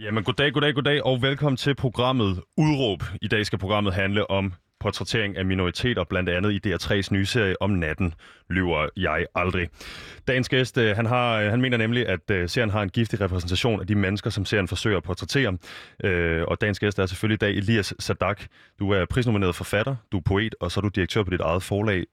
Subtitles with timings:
[0.00, 3.02] Jamen goddag, goddag, goddag og velkommen til programmet Udråb.
[3.22, 7.62] I dag skal programmet handle om portrættering af minoriteter, blandt andet i DR3's nye serie
[7.62, 8.14] om natten,
[8.50, 9.68] lyver jeg aldrig.
[10.28, 13.20] Dagens gæst, øh, han, har, øh, han mener nemlig, at øh, serien har en giftig
[13.20, 15.58] repræsentation af de mennesker, som serien forsøger at portrættere.
[16.48, 18.42] Og dagens gæst er selvfølgelig i dag Elias Sadak.
[18.78, 21.62] Du er prisnomineret forfatter, du er poet, og så er du direktør på dit eget
[21.62, 22.04] forlag.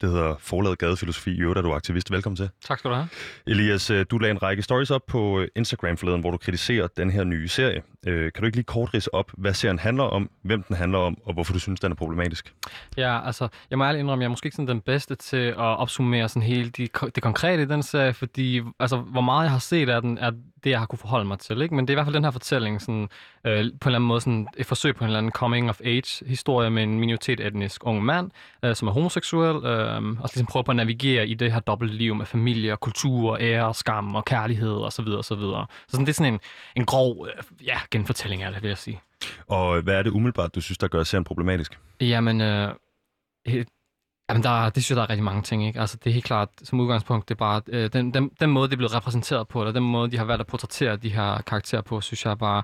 [0.00, 1.30] Det hedder Forlaget Gadefilosofi.
[1.30, 2.12] I øvrigt er du aktivist.
[2.12, 2.50] Velkommen til.
[2.64, 3.08] Tak skal du have.
[3.46, 7.24] Elias, du lagde en række stories op på Instagram forleden, hvor du kritiserer den her
[7.24, 7.82] nye serie.
[8.04, 11.18] Kan du ikke lige kort rise op, hvad serien handler om, hvem den handler om,
[11.24, 12.54] og hvorfor du synes, den er problematisk?
[12.96, 15.56] Ja, altså, jeg må ærligt indrømme, jeg er måske ikke sådan den bedste til at
[15.58, 19.58] opsummere sådan hele de, det konkrete i den serie, fordi altså, hvor meget jeg har
[19.58, 20.30] set af den, er
[20.64, 21.62] det, jeg har kunne forholde mig til.
[21.62, 21.74] Ikke?
[21.74, 23.08] Men det er i hvert fald den her fortælling, sådan,
[23.44, 26.82] øh, på en eller anden måde sådan et forsøg på en eller anden coming-of-age-historie med
[26.82, 28.30] en minoritet-etnisk ung mand,
[28.62, 32.14] øh, som er homoseksuel, øh, og ligesom prøver på at navigere i det her dobbeltliv
[32.14, 34.90] med familie, kultur, ære, skam og kærlighed osv.
[34.90, 35.66] Så, videre, og så, videre.
[35.70, 36.40] så sådan, det er sådan en,
[36.76, 39.00] en grov øh, ja, genfortælling af det, vil jeg sige.
[39.46, 41.78] Og hvad er det umiddelbart, du synes, der gør serien problematisk?
[42.00, 42.74] Jamen, øh,
[44.30, 45.66] Jamen, der, det synes jeg, der er rigtig mange ting.
[45.66, 45.80] Ikke?
[45.80, 48.68] Altså, det er helt klart, som udgangspunkt, det er bare øh, den, den, den måde,
[48.68, 51.42] det er blevet repræsenteret på, eller den måde, de har valgt at portrættere de her
[51.42, 52.62] karakterer på, synes jeg bare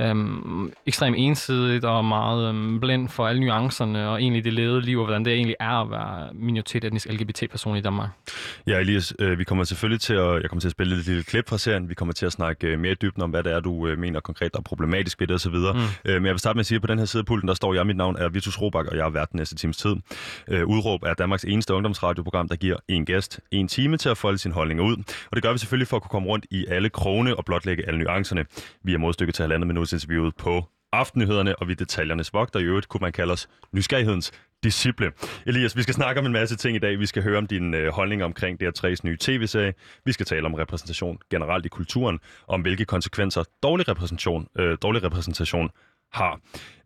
[0.00, 4.98] øhm, ekstremt ensidigt og meget øhm, blind for alle nuancerne og egentlig det levede liv,
[4.98, 8.08] og hvordan det egentlig er at være minoritet etnisk LGBT-person i Danmark.
[8.66, 11.22] Ja, Elias, øh, vi kommer selvfølgelig til at, jeg kommer til at spille et lille
[11.22, 11.88] klip fra serien.
[11.88, 14.20] Vi kommer til at snakke øh, mere dybden om, hvad det er, du øh, mener
[14.20, 15.54] konkret, er problematisk ved det osv.
[15.54, 15.80] Mm.
[16.04, 17.48] Øh, men jeg vil starte med at sige, at på den her side af pulten,
[17.48, 19.76] der står jeg, mit navn er Vitus Robak, og jeg er vært den næste times
[19.76, 19.96] tid.
[20.48, 24.38] Øh, Udråb er Danmarks eneste ungdomsradioprogram, der giver en gæst en time til at folde
[24.38, 24.96] sin holdninger ud.
[25.30, 27.86] Og det gør vi selvfølgelig for at kunne komme rundt i alle krone og blotlægge
[27.86, 28.44] alle nuancerne.
[28.82, 32.60] Vi er modstykket til halvandet minut interviewet på aftennyhederne, og vi detaljernes vogter.
[32.60, 35.12] I øvrigt kunne man kalde os nysgerrighedens disciple.
[35.46, 36.98] Elias, vi skal snakke om en masse ting i dag.
[36.98, 39.74] Vi skal høre om din øh, holdning omkring DR3's nye tv-serie.
[40.04, 45.02] Vi skal tale om repræsentation generelt i kulturen, om hvilke konsekvenser dårlig repræsentation, øh, dårlig
[45.02, 45.70] repræsentation
[46.12, 46.40] har.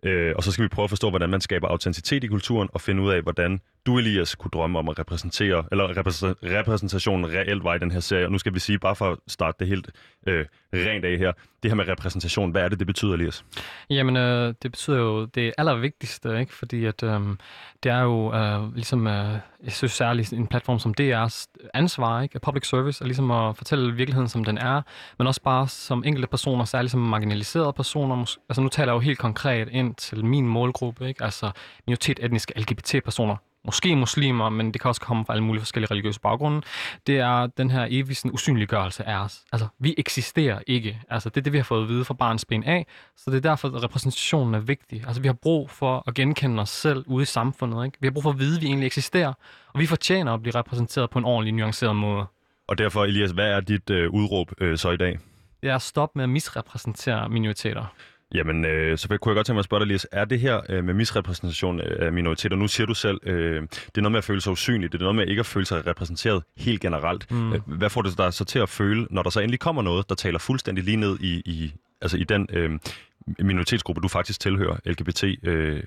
[0.05, 2.81] Øh, og så skal vi prøve at forstå, hvordan man skaber autenticitet i kulturen, og
[2.81, 5.97] finde ud af, hvordan du, Elias, kunne drømme om at repræsentere, eller
[6.43, 8.25] repræsentationen reelt var i den her serie.
[8.25, 9.91] Og nu skal vi sige, bare for at starte det helt
[10.27, 11.33] øh, rent af her,
[11.63, 13.45] det her med repræsentation, hvad er det, det betyder, Elias?
[13.91, 16.55] Jamen, øh, det betyder jo det allervigtigste, ikke?
[16.55, 17.21] fordi at, øh,
[17.83, 22.41] det er jo øh, ligesom, øh, jeg synes særligt en platform som DR's ansvar, ikke?
[22.41, 24.83] public service, er ligesom at fortælle virkeligheden, som den er,
[25.19, 28.37] men også bare som enkelte personer, særligt som marginaliserede personer.
[28.49, 31.25] Altså nu taler jeg jo helt konkret ind til min målgruppe, ikke?
[31.25, 31.51] altså
[31.87, 36.21] minoritet etniske LGBT-personer, måske muslimer, men det kan også komme fra alle mulige forskellige religiøse
[36.21, 36.63] baggrunde,
[37.07, 39.45] det er den her evige sådan, usynliggørelse af os.
[39.53, 41.01] Altså, vi eksisterer ikke.
[41.11, 42.87] Altså, det er det, vi har fået at vide fra barns ben af,
[43.17, 45.05] så det er derfor, at repræsentationen er vigtig.
[45.07, 47.85] Altså, vi har brug for at genkende os selv ude i samfundet.
[47.85, 47.99] Ikke?
[48.01, 49.33] Vi har brug for at vide, at vi egentlig eksisterer,
[49.75, 52.27] og vi fortjener at blive repræsenteret på en ordentlig, nuanceret måde.
[52.69, 55.19] Og derfor, Elias, hvad er dit øh, udråb øh, så i dag?
[55.63, 57.85] Det er at stoppe med at misrepræsentere minoriteter.
[58.35, 60.61] Jamen, øh, så kunne jeg godt tænke mig at spørge dig, Lies, er det her
[60.69, 64.25] øh, med misrepræsentation af minoriteter, nu siger du selv, øh, det er noget med at
[64.25, 67.31] føle sig usynlig, det er noget med ikke at føle sig repræsenteret helt generelt.
[67.31, 67.53] Mm.
[67.53, 70.09] Øh, hvad får det dig så til at føle, når der så endelig kommer noget,
[70.09, 72.79] der taler fuldstændig lige ned i, i, altså i den øh,
[73.39, 75.83] minoritetsgruppe, du faktisk tilhører, LGBT, øh,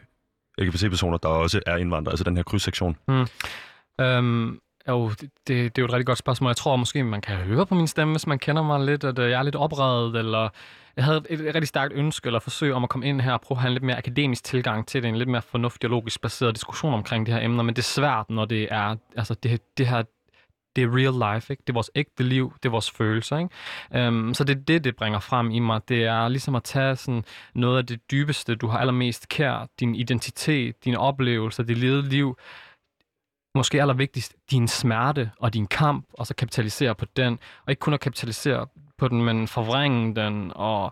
[0.57, 2.97] LGBT-personer, der også er indvandrere, altså den her krydssektion?
[3.07, 3.25] Mm.
[4.05, 6.49] Um, jo, det, det, det er jo et rigtig godt spørgsmål.
[6.49, 9.19] Jeg tror måske, man kan høre på min stemme, hvis man kender mig lidt, at
[9.19, 10.49] øh, jeg er lidt opredet, eller
[10.97, 13.41] jeg havde et, et rigtig stærkt ønske eller forsøg om at komme ind her og
[13.41, 15.91] prøve at have en lidt mere akademisk tilgang til det, en lidt mere fornuftig og
[15.91, 19.33] logisk baseret diskussion omkring de her emner, men det er svært, når det er, altså
[19.33, 20.03] det, det her,
[20.75, 21.61] det er real life, ikke?
[21.67, 23.37] det er vores ægte liv, det er vores følelser.
[23.37, 24.07] Ikke?
[24.07, 25.81] Um, så det er det, det bringer frem i mig.
[25.89, 27.23] Det er ligesom at tage sådan
[27.55, 32.37] noget af det dybeste, du har allermest kær, din identitet, dine oplevelser, dit levede liv,
[33.55, 37.93] måske allervigtigst din smerte og din kamp, og så kapitalisere på den, og ikke kun
[37.93, 38.67] at kapitalisere
[38.97, 40.91] på den, men forvrænge den og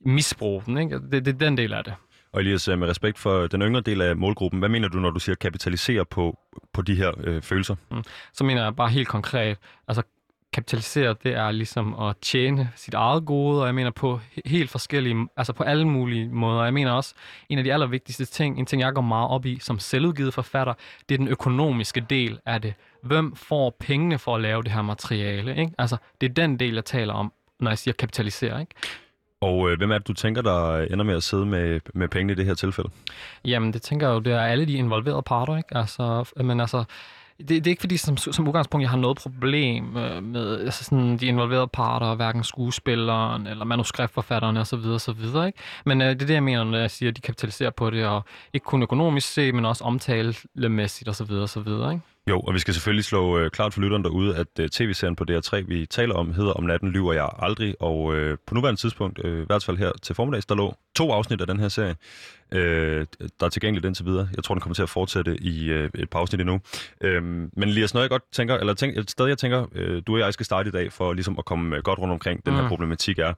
[0.00, 0.78] misbruge den.
[0.78, 0.98] Ikke?
[0.98, 1.94] Det, det er den del af det.
[2.32, 5.20] Og Elias, med respekt for den yngre del af målgruppen, hvad mener du, når du
[5.20, 6.38] siger kapitalisere på,
[6.72, 7.74] på de her øh, følelser?
[7.90, 8.02] Mm.
[8.32, 9.58] Så mener jeg bare helt konkret,
[9.88, 10.02] altså
[10.52, 15.28] kapitalisere, det er ligesom at tjene sit eget gode, og jeg mener på helt forskellige,
[15.36, 16.64] altså på alle mulige måder.
[16.64, 17.14] Jeg mener også,
[17.48, 20.74] en af de allervigtigste ting, en ting jeg går meget op i som selvudgivet forfatter,
[21.08, 22.74] det er den økonomiske del af det.
[23.02, 25.56] Hvem får pengene for at lave det her materiale?
[25.56, 25.72] Ikke?
[25.78, 28.60] Altså, det er den del, jeg taler om, når jeg siger kapitalisere.
[28.60, 28.74] Ikke?
[29.40, 32.32] Og øh, hvem er det, du tænker, der ender med at sidde med, med pengene
[32.32, 32.90] i det her tilfælde?
[33.44, 35.76] Jamen, det tænker jeg jo, det er alle de involverede parter, ikke?
[35.76, 36.84] Altså, men altså,
[37.38, 40.84] det, det er ikke fordi, som, som udgangspunkt, jeg har noget problem øh, med altså
[40.84, 44.78] sådan, de involverede parter, hverken skuespilleren eller manuskriptforfatterne osv.
[45.18, 45.58] videre, Ikke?
[45.84, 48.06] Men øh, det er det, jeg mener, når jeg siger, at de kapitaliserer på det,
[48.06, 51.28] og ikke kun økonomisk set, men også omtalemæssigt osv.
[51.64, 51.92] videre.
[51.92, 52.04] Ikke?
[52.30, 55.24] Jo, og vi skal selvfølgelig slå øh, klart for lytteren derude, at øh, tv-serien på
[55.30, 59.20] DR3, vi taler om, hedder Om natten lyver jeg aldrig, og øh, på nuværende tidspunkt,
[59.24, 61.96] øh, i hvert fald her til formiddags, der lå to afsnit af den her serie,
[62.52, 63.06] øh,
[63.40, 64.28] der er tilgængeligt indtil videre.
[64.36, 66.60] Jeg tror, den kommer til at fortsætte i øh, et par afsnit endnu.
[67.00, 70.14] Øh, men Elias, noget jeg godt tænker, eller tænk, et sted jeg tænker, øh, du
[70.14, 72.54] og jeg skal starte i dag, for ligesom at komme øh, godt rundt omkring den
[72.54, 72.68] her Mm.
[72.68, 73.32] problematik er,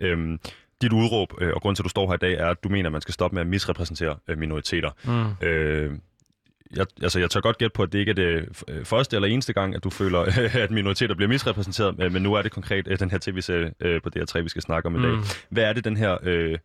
[0.00, 0.38] øh,
[0.82, 2.68] dit udråb, øh, og grund til, at du står her i dag, er, at du
[2.68, 4.90] mener, at man skal stoppe med at misrepræsentere øh, minoriteter.
[5.04, 5.46] Mm.
[5.46, 5.92] Øh,
[6.76, 9.28] jeg, altså, jeg tør godt gætte på, at det ikke er det øh, første eller
[9.28, 10.18] eneste gang, at du føler,
[10.64, 14.10] at minoriteter bliver misrepræsenteret, øh, men nu er det konkret øh, den her tv-serie på
[14.16, 15.12] DR3, vi skal snakke om i dag.
[15.12, 15.22] Mm.
[15.48, 16.58] Hvad er det, den her øh,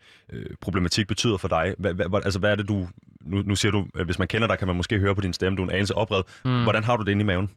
[0.62, 1.76] problematik betyder for dig?
[1.78, 2.88] Hvad, hvad, altså, hvad er det, du...
[3.22, 5.58] Nu, nu siger du, hvis man kender dig, kan man måske høre på din stemme,
[5.58, 6.22] du er en anelse opred.
[6.46, 6.64] Mm.
[6.64, 7.50] Hvordan har du det inde i maven?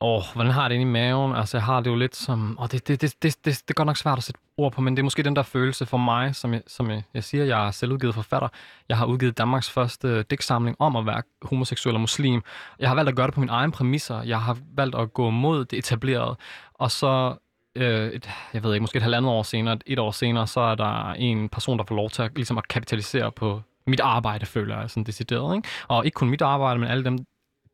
[0.00, 1.36] Åh, hvordan har jeg det inde i maven?
[1.36, 2.58] Altså, jeg har det jo lidt som...
[2.60, 4.80] Åh, det, det, det, det, det, det er godt nok svært at sætte ord på,
[4.80, 7.44] men det er måske den der følelse for mig, som jeg, som jeg, jeg siger,
[7.44, 8.48] jeg er selvudgivet forfatter.
[8.88, 12.42] Jeg har udgivet Danmarks første digtsamling om at være homoseksuel og muslim.
[12.78, 14.22] Jeg har valgt at gøre det på mine egne præmisser.
[14.22, 16.36] Jeg har valgt at gå mod det etablerede.
[16.74, 17.36] Og så
[17.74, 20.60] øh, et, jeg ved ikke, måske et halvandet år senere, et, et år senere, så
[20.60, 24.46] er der en person, der får lov til at, ligesom at kapitalisere på mit arbejde,
[24.46, 25.56] føler jeg sådan decideret.
[25.56, 25.68] Ikke?
[25.88, 27.18] Og ikke kun mit arbejde, men alle dem,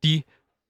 [0.05, 0.23] de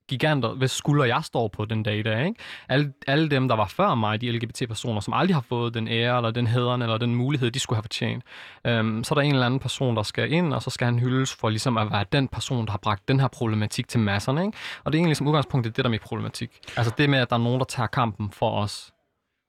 [0.09, 2.27] giganter, hvis skulder jeg står på den dag i dag.
[2.27, 2.41] Ikke?
[2.69, 6.17] Alle, alle dem, der var før mig, de LGBT-personer, som aldrig har fået den ære,
[6.17, 8.25] eller den hæderen, eller den mulighed, de skulle have fortjent.
[8.67, 10.99] Øhm, så er der en eller anden person, der skal ind, og så skal han
[10.99, 14.47] hyldes for ligesom at være den person, der har bragt den her problematik til masserne.
[14.47, 14.59] Ikke?
[14.85, 16.51] Og det er egentlig som udgangspunkt det, der er mit problematik.
[16.77, 18.94] Altså det med, at der er nogen, der tager kampen for os.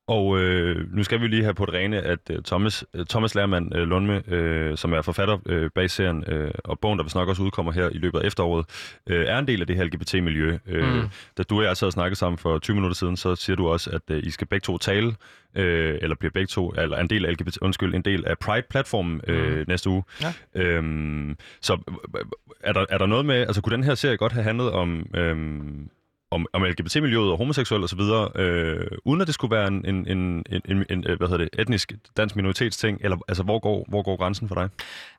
[0.07, 3.36] Og øh, nu skal vi lige have på det rene, at øh, Thomas, øh, Thomas
[3.36, 7.16] Lærmand øh, Lundme, øh, som er forfatter øh, bag serien, øh, og bogen, der vist
[7.16, 8.66] nok også udkommer her i løbet af efteråret,
[9.10, 10.57] øh, er en del af det her LGBT-miljø.
[10.68, 11.10] Øh, Mm.
[11.38, 13.68] Da du og jeg sad og snakkede sammen for 20 minutter siden, så siger du
[13.68, 15.16] også, at øh, I skal begge to tale,
[15.56, 19.22] øh, eller bliver begge to, eller en del af LGBT, undskyld, en del af Pride-platformen
[19.28, 19.66] øh, Mm.
[19.68, 20.04] næste uge.
[20.22, 20.34] Ja.
[20.62, 21.74] Øhm, så
[22.18, 22.25] øh,
[22.63, 25.06] er der, er der noget med, altså kunne den her serie godt have handlet om...
[25.16, 25.38] Øh,
[26.31, 29.86] om, om LGBT-miljøet og homoseksuel og så videre, øh, uden at det skulle være en,
[29.86, 33.60] en, en, en, en, en øh, hvad hedder det, etnisk dansk minoritetsting, eller altså hvor
[33.60, 34.69] går, hvor går grænsen for dig?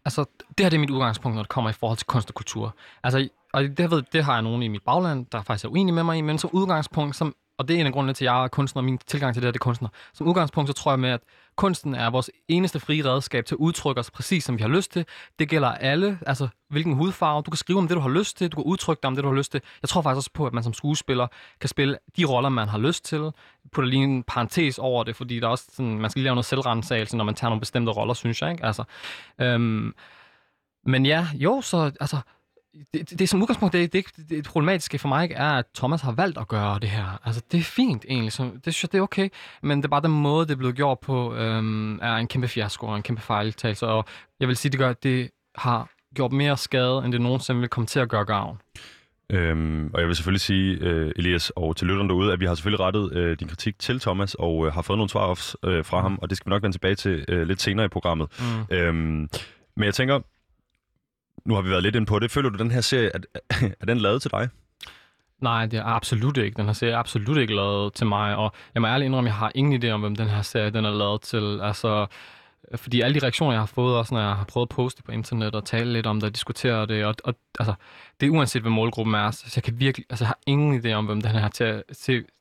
[0.04, 0.24] Altså,
[0.58, 2.76] det her det er mit udgangspunkt, når det kommer i forhold til kunst og kultur.
[3.04, 5.94] Altså, og det, ved, det har jeg nogen i mit bagland, der faktisk er uenige
[5.94, 8.32] med mig i, men som udgangspunkt, som, og det er en af grundene til, at
[8.32, 9.88] jeg er kunstner, og min tilgang til det her, det er kunstner.
[10.14, 11.20] Som udgangspunkt, så tror jeg med, at
[11.56, 14.92] kunsten er vores eneste frie redskab til at udtrykke os præcis, som vi har lyst
[14.92, 15.06] til.
[15.38, 17.42] Det gælder alle, altså hvilken hudfarve.
[17.42, 18.48] Du kan skrive om det, du har lyst til.
[18.48, 19.60] Du kan udtrykke dig om det, du har lyst til.
[19.82, 21.26] Jeg tror faktisk også på, at man som skuespiller
[21.60, 23.30] kan spille de roller, man har lyst til.
[23.72, 26.34] Putter lige en parentes over det, fordi der er også sådan, man skal lige lave
[26.34, 28.50] noget selvrensagelse, når man tager nogle bestemte roller, synes jeg.
[28.50, 28.64] Ikke?
[28.64, 28.84] Altså,
[29.40, 29.94] øhm,
[30.86, 32.16] men ja, jo, så altså,
[32.94, 35.64] det, det, det som udgangspunkt, det, det, det, det problematiske for mig ikke er, at
[35.74, 37.20] Thomas har valgt at gøre det her.
[37.24, 39.28] Altså, det er fint egentlig, så det synes jeg, det er okay.
[39.62, 42.48] Men det er bare den måde, det er blevet gjort på, øhm, er en kæmpe
[42.48, 43.86] fiasko og en kæmpe fejltagelse.
[43.86, 44.04] Og
[44.40, 47.68] jeg vil sige, det gør, at det har gjort mere skade, end det nogensinde vil
[47.68, 48.58] komme til at gøre gavn.
[49.30, 52.54] Øhm, og jeg vil selvfølgelig sige, øh, Elias, og til lytterne derude, at vi har
[52.54, 56.00] selvfølgelig rettet øh, din kritik til Thomas, og øh, har fået nogle svar øh, fra
[56.00, 58.28] ham, og det skal vi nok vende tilbage til øh, lidt senere i programmet.
[58.70, 58.76] Mm.
[58.76, 59.28] Øhm,
[59.76, 60.20] men jeg tænker,
[61.46, 62.30] nu har vi været lidt inde på det.
[62.30, 63.18] Føler du, den her serie, er,
[63.80, 64.48] er den lavet til dig?
[65.40, 66.56] Nej, det er absolut ikke.
[66.56, 69.32] Den her serie er absolut ikke lavet til mig, og jeg må ærligt indrømme, at
[69.32, 71.60] jeg har ingen idé om, hvem den her serie den er lavet til.
[71.62, 72.06] Altså,
[72.74, 75.12] fordi alle de reaktioner, jeg har fået, også når jeg har prøvet at poste på
[75.12, 77.74] internet og tale lidt om det og diskutere det, og, og altså,
[78.20, 80.92] det er uanset, hvad målgruppen er, så jeg kan virkelig, altså, jeg har ingen idé
[80.92, 81.48] om, hvem den her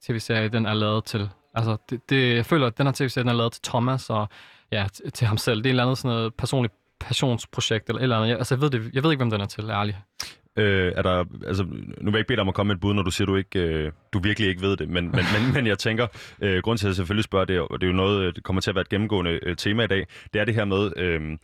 [0.01, 1.29] tv-serie den er lavet til.
[1.55, 4.29] Altså, det, det, jeg føler, at den her tv-serie den er lavet til Thomas og
[4.71, 5.57] ja, til ham selv.
[5.57, 6.73] Det er et eller andet sådan noget personligt
[7.07, 8.29] passionsprojekt eller eller andet.
[8.29, 9.97] Jeg, altså, jeg ved, det, jeg ved ikke, hvem den er til, ærligt.
[10.57, 12.81] Øh, er der, altså, nu vil jeg ikke bede dig om at komme med et
[12.81, 15.53] bud, når du siger, du ikke, øh, du virkelig ikke ved det, men, men, men,
[15.53, 16.07] men jeg tænker,
[16.41, 18.61] øh, grund til at jeg selvfølgelig spørger det, og det er jo noget, det kommer
[18.61, 21.37] til at være et gennemgående øh, tema i dag, det er det her med, øh,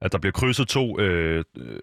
[0.00, 1.80] at der bliver krydset to, øh, øh,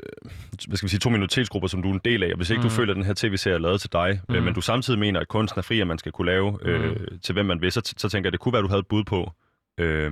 [0.67, 2.61] hvad skal vi sige, to minoritetsgrupper, som du er en del af, og hvis ikke
[2.61, 2.69] mm.
[2.69, 4.35] du føler, at den her tv-serie er lavet til dig, mm.
[4.35, 6.89] øh, men du samtidig mener, at kunsten er fri, at man skal kunne lave øh,
[6.89, 7.19] mm.
[7.19, 8.79] til hvem man vil, så, så tænker jeg, at det kunne være, at du havde
[8.79, 9.31] et bud på,
[9.79, 10.11] øh,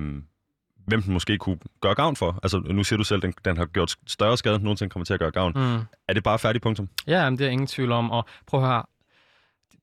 [0.86, 2.38] hvem den måske kunne gøre gavn for.
[2.42, 5.04] Altså, nu siger du selv, at den, den har gjort større skade, end nogensinde kommer
[5.04, 5.52] til at gøre gavn.
[5.56, 5.80] Mm.
[6.08, 6.88] Er det bare færdig punktum?
[7.06, 8.10] Ja, men det er ingen tvivl om.
[8.10, 8.82] Og prøv at høre,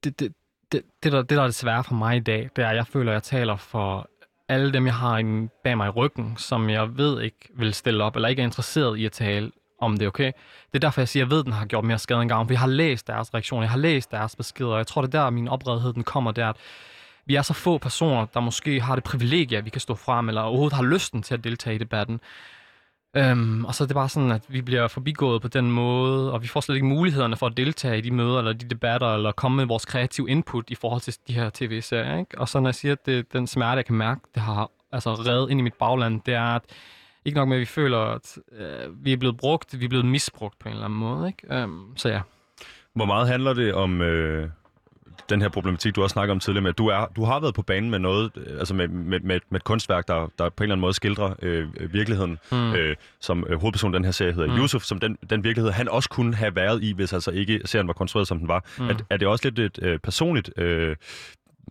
[0.03, 0.33] det, det,
[0.71, 2.75] det, det, der, det der er det svære for mig i dag, det er, at
[2.75, 4.09] jeg føler, at jeg taler for
[4.49, 8.03] alle dem, jeg har i- bag mig i ryggen, som jeg ved ikke vil stille
[8.03, 10.31] op, eller ikke er interesseret i at tale om det, okay?
[10.71, 12.29] Det er derfor, jeg siger, at jeg ved, at den har gjort mere skade end
[12.29, 15.01] gavn, for jeg har læst deres reaktioner, jeg har læst deres beskeder, og jeg tror,
[15.01, 16.55] det er der, min opredhed den kommer, det er, at
[17.25, 20.27] vi er så få personer, der måske har det privilegie, at vi kan stå frem,
[20.27, 22.21] eller overhovedet har lysten til at deltage i debatten.
[23.15, 26.41] Øhm, og så er det bare sådan, at vi bliver forbigået på den måde, og
[26.41, 29.31] vi får slet ikke mulighederne for at deltage i de møder, eller de debatter, eller
[29.31, 32.17] komme med vores kreative input i forhold til de her tv-serier.
[32.17, 32.37] Ikke?
[32.37, 35.13] Og så når jeg siger, at det, den smerte, jeg kan mærke, det har altså
[35.13, 36.61] reddet ind i mit bagland, det er, at
[37.25, 40.05] ikke nok med, at vi føler, at øh, vi er blevet brugt, vi er blevet
[40.05, 41.27] misbrugt på en eller anden måde.
[41.27, 41.55] Ikke?
[41.55, 42.21] Øhm, så ja.
[42.93, 44.49] Hvor meget handler det om øh,
[45.29, 47.53] den her problematik, du også snakker om tidligere med, at du, er, du har været
[47.53, 50.63] på banen med noget, øh, altså med, med, med, med et kunstværk, der, der på
[50.63, 52.73] en eller anden måde skildrer øh, virkeligheden, mm.
[52.73, 54.61] øh, som øh, hovedpersonen den her serie hedder, mm.
[54.61, 57.87] Yusuf, som den, den virkelighed, han også kunne have været i, hvis altså ikke serien
[57.87, 58.65] var konstrueret, som den var.
[58.79, 58.89] Mm.
[58.89, 60.95] Er, er det også lidt et øh, personligt øh,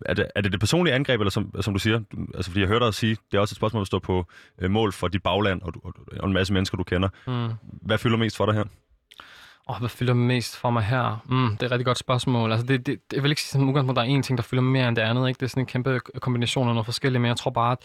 [0.05, 2.01] er det, er det det personlige angreb, eller som, som du siger,
[2.35, 4.25] altså fordi jeg hørte dig sige, det er også et spørgsmål at stå på
[4.61, 7.09] øh, mål for dit bagland og, og, og en masse mennesker, du kender.
[7.27, 7.53] Mm.
[7.63, 8.63] Hvad fylder mest for dig her?
[9.71, 11.23] Og oh, hvad fylder mest for mig her?
[11.29, 12.51] Mm, det er et rigtig godt spørgsmål.
[12.51, 14.63] Altså, det, det, jeg vil ikke sige som udgangspunkt, der er én ting, der fylder
[14.63, 15.27] mere end det andet.
[15.27, 15.37] Ikke?
[15.39, 17.77] Det er sådan en kæmpe kombination af noget forskelligt, men jeg tror bare, at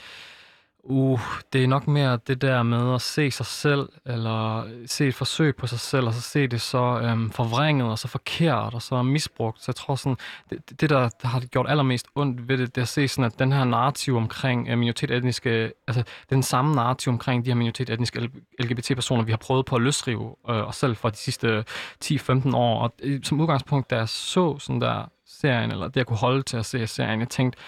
[0.88, 1.20] Uh,
[1.52, 5.56] det er nok mere det der med at se sig selv, eller se et forsøg
[5.56, 9.02] på sig selv, og så se det så øhm, forvrænget, og så forkert, og så
[9.02, 9.62] misbrugt.
[9.62, 10.16] Så jeg tror sådan,
[10.50, 13.24] det, det der, der har gjort allermest ondt ved det, det er at se sådan,
[13.24, 18.30] at den her narrativ omkring øh, minoritetsetniske, altså den samme narrativ omkring de her minoritetsetniske
[18.60, 21.64] LGBT-personer, vi har prøvet på at løsrive øh, os selv for de sidste
[22.04, 22.82] 10-15 år.
[22.82, 26.42] Og øh, som udgangspunkt, da jeg så sådan der serien, eller det jeg kunne holde
[26.42, 27.58] til at se serien, jeg tænkte,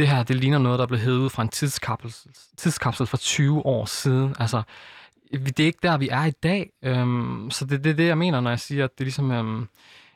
[0.00, 3.66] det her, det ligner noget, der blev hævet ud fra en tidskapsel, tidskapsel for 20
[3.66, 4.34] år siden.
[4.38, 4.62] Altså,
[5.32, 6.70] det er ikke der, vi er i dag.
[6.82, 9.30] Øhm, så det er det, det, jeg mener, når jeg siger, at det er ligesom
[9.30, 9.68] øhm,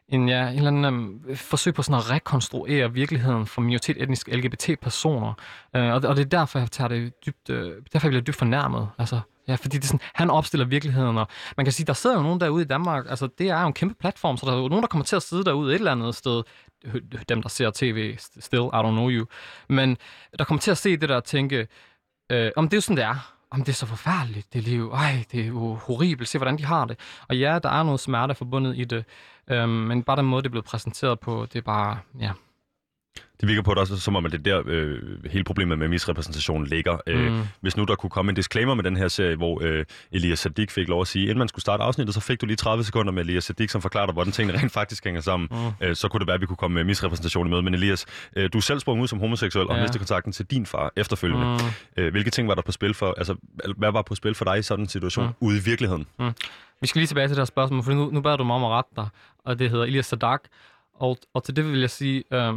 [0.08, 5.32] en, ja, en eller anden øhm, forsøg på sådan at rekonstruere virkeligheden for minoritet-etniske LGBT-personer.
[5.76, 8.36] Øh, og, og det er derfor, jeg tager det dybt, øh, derfor jeg bliver dybt
[8.36, 8.88] fornærmet.
[8.98, 12.16] Altså, Ja, fordi det er sådan, han opstiller virkeligheden, og man kan sige, der sidder
[12.16, 14.56] jo nogen derude i Danmark, altså det er jo en kæmpe platform, så der er
[14.56, 16.42] jo nogen, der kommer til at sidde derude et eller andet sted,
[17.28, 19.26] dem, der ser tv, still, I don't know you,
[19.68, 19.96] men
[20.38, 21.68] der kommer til at se det der og tænke,
[22.32, 24.90] øh, om det er jo sådan, det er, om det er så forfærdeligt, det liv,
[24.94, 26.98] ej, det er jo horribelt, se hvordan de har det.
[27.28, 29.04] Og ja, der er noget smerte forbundet i det,
[29.48, 32.30] øh, men bare den måde, det er blevet præsenteret på, det er bare, ja,
[33.44, 34.98] det virker på det også, som om at det der øh,
[35.30, 36.98] hele problemet med misrepræsentation ligger.
[37.06, 37.42] Øh, mm.
[37.60, 40.70] hvis nu der kunne komme en disclaimer med den her serie, hvor øh, Elias Sadik
[40.70, 43.12] fik lov at sige, inden man skulle starte afsnittet, så fik du lige 30 sekunder
[43.12, 45.48] med Elias Sadik, som forklarer dig, hvordan tingene rent faktisk hænger sammen.
[45.50, 45.86] Mm.
[45.86, 47.62] Øh, så kunne det være, at vi kunne komme med misrepræsentation i møde.
[47.62, 49.74] Men Elias, øh, du selv sprunget ud som homoseksuel ja.
[49.74, 51.46] og mistede kontakten til din far efterfølgende.
[51.46, 52.02] Mm.
[52.02, 53.34] Øh, hvilke ting var der på spil for, altså
[53.76, 55.32] hvad var på spil for dig i sådan en situation mm.
[55.40, 56.06] ude i virkeligheden?
[56.18, 56.32] Mm.
[56.80, 58.64] Vi skal lige tilbage til det her spørgsmål, for nu, nu beder du mig om
[58.64, 59.08] at rette dig,
[59.44, 60.40] og det hedder Elias Sadak.
[60.94, 62.54] Og, og til det vil jeg sige, øh,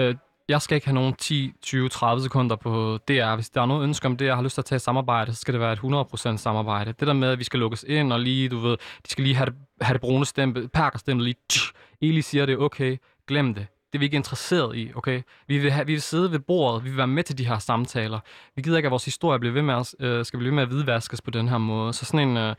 [0.00, 0.14] øh,
[0.48, 3.34] jeg skal ikke have nogen 10, 20, 30 sekunder på DR.
[3.34, 5.40] Hvis der er noget ønske om det, jeg har lyst til at tage samarbejde, så
[5.40, 6.92] skal det være et 100% samarbejde.
[6.92, 9.34] Det der med, at vi skal lukkes ind, og lige, du ved, de skal lige
[9.34, 12.96] have det, have det brune stempel, perkerstempel lige, tch, Eli siger det, okay,
[13.26, 13.66] glem det.
[13.92, 15.22] Det er vi ikke interesseret i, okay?
[15.46, 17.58] Vi vil, have, vi vil sidde ved bordet, vi vil være med til de her
[17.58, 18.20] samtaler.
[18.56, 20.62] Vi gider ikke, at vores historie bliver ved med at, øh, skal blive ved med
[20.62, 21.92] at hvidvaskes på den her måde.
[21.92, 22.36] Så sådan en...
[22.36, 22.54] Øh,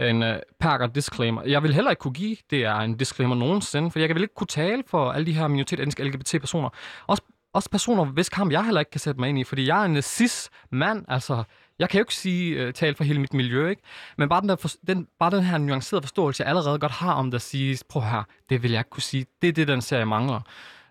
[0.00, 1.42] en øh, uh, perker disclaimer.
[1.42, 4.22] Jeg vil heller ikke kunne give det er en disclaimer nogensinde, for jeg kan vel
[4.22, 6.68] ikke kunne tale for alle de her minoritetsetniske LGBT-personer.
[7.06, 7.22] Også
[7.54, 9.84] også personer, hvis kamp jeg heller ikke kan sætte mig ind i, fordi jeg er
[9.84, 11.44] en cis-mand, altså,
[11.78, 13.82] jeg kan jo ikke sige, uh, tale for hele mit miljø, ikke?
[14.18, 17.12] Men bare den, der for, den, bare den her nuancerede forståelse, jeg allerede godt har
[17.12, 19.26] om det at sige, prøv her, det vil jeg ikke kunne sige.
[19.42, 20.40] Det er det, den serie mangler.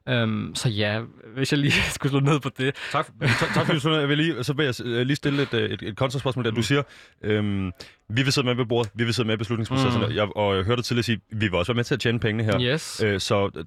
[0.10, 1.02] Um, så ja,
[1.36, 2.76] hvis jeg lige skulle slå ned på det.
[2.92, 4.00] Tak, tak, tak fordi du slog ned.
[4.00, 6.52] Jeg vil lige, så vil jeg øh, lige stille et, et, et kontraspørgsmål der.
[6.52, 6.64] Du mm.
[6.64, 6.84] siger,
[7.22, 7.72] øhm,
[8.10, 10.02] vi vil sidde med ved bordet, vi vil sidde med i beslutningsprocessen.
[10.02, 10.16] Mm.
[10.16, 12.44] Jeg, og jeg hørte tidligere sige, vi vil også være med til at tjene pengene
[12.44, 12.62] her.
[12.62, 13.04] Yes.
[13.04, 13.64] Øh, så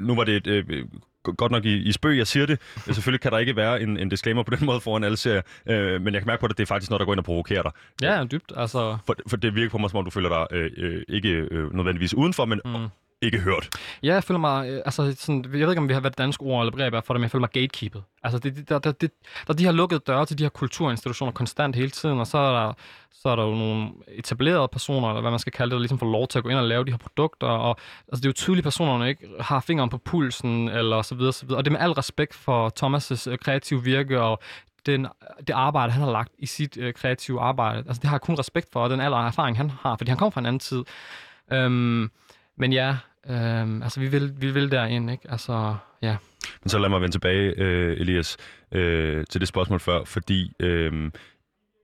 [0.00, 0.84] nu var det et, øh,
[1.22, 2.60] godt nok i, i spøg, jeg siger det.
[2.84, 6.02] Selvfølgelig kan der ikke være en, en disclaimer på den måde foran alle serier, øh,
[6.02, 7.62] men jeg kan mærke på det, det er faktisk noget, der går ind og provokerer
[7.62, 7.72] dig.
[8.02, 8.52] Ja, dybt.
[8.56, 8.98] Altså...
[9.06, 11.74] For, for det virker på mig, som om du føler dig øh, øh, ikke øh,
[11.74, 12.88] nødvendigvis udenfor, men mm
[13.22, 13.68] ikke hørt.
[14.02, 16.42] Ja, jeg føler mig, øh, altså sådan, jeg ved ikke, om vi har været dansk
[16.42, 18.02] ord eller begreb for det, men jeg føler mig gatekeepet.
[18.22, 19.10] Altså, det, der, der, det,
[19.46, 22.52] der de har lukket døre til de her kulturinstitutioner konstant hele tiden, og så er
[22.52, 22.72] der,
[23.10, 25.98] så er der jo nogle etablerede personer, eller hvad man skal kalde det, der ligesom
[25.98, 27.76] får lov til at gå ind og lave de her produkter, og
[28.08, 31.32] altså, det er jo tydeligt, at personerne ikke har fingeren på pulsen, eller så videre,
[31.32, 31.58] så videre.
[31.58, 34.42] Og det er med al respekt for Thomas' øh, kreative virke, og
[34.86, 35.06] den,
[35.46, 37.78] det arbejde, han har lagt i sit øh, kreative arbejde.
[37.78, 40.18] Altså, det har jeg kun respekt for, og den alder erfaring, han har, fordi han
[40.18, 40.84] kommer fra en anden tid.
[41.52, 42.10] Øhm,
[42.56, 42.96] men ja,
[43.30, 45.30] Øhm, altså, vi vil, vi vil derind, ikke?
[45.30, 46.16] Altså, ja.
[46.62, 48.36] Men så lad mig vende tilbage, øh, Elias,
[48.72, 51.10] øh, til det spørgsmål før, fordi øh,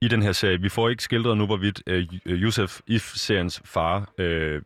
[0.02, 4.62] i den her serie, vi får ikke skildret nu, hvorvidt øh, Yusuf If-seriens far øh,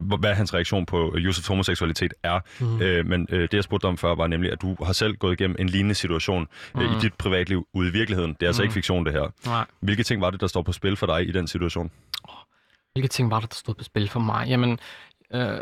[0.00, 2.40] hvad hans reaktion på Josefs homoseksualitet er.
[2.60, 2.82] Mm.
[2.82, 5.40] Øh, men øh, det, jeg spurgte om før, var nemlig, at du har selv gået
[5.40, 6.80] igennem en lignende situation mm.
[6.80, 7.00] øh, i mhm.
[7.00, 8.32] dit privatliv ude i virkeligheden.
[8.32, 8.64] Det er altså mm.
[8.64, 9.32] ikke fiktion, det her.
[9.46, 9.66] Nej.
[9.80, 11.90] Hvilke ting var det, der står på spil for dig i den situation?
[12.92, 14.48] Hvilke ting var det, der stod på spil for mig?
[14.48, 14.78] Jamen,
[15.34, 15.60] øh,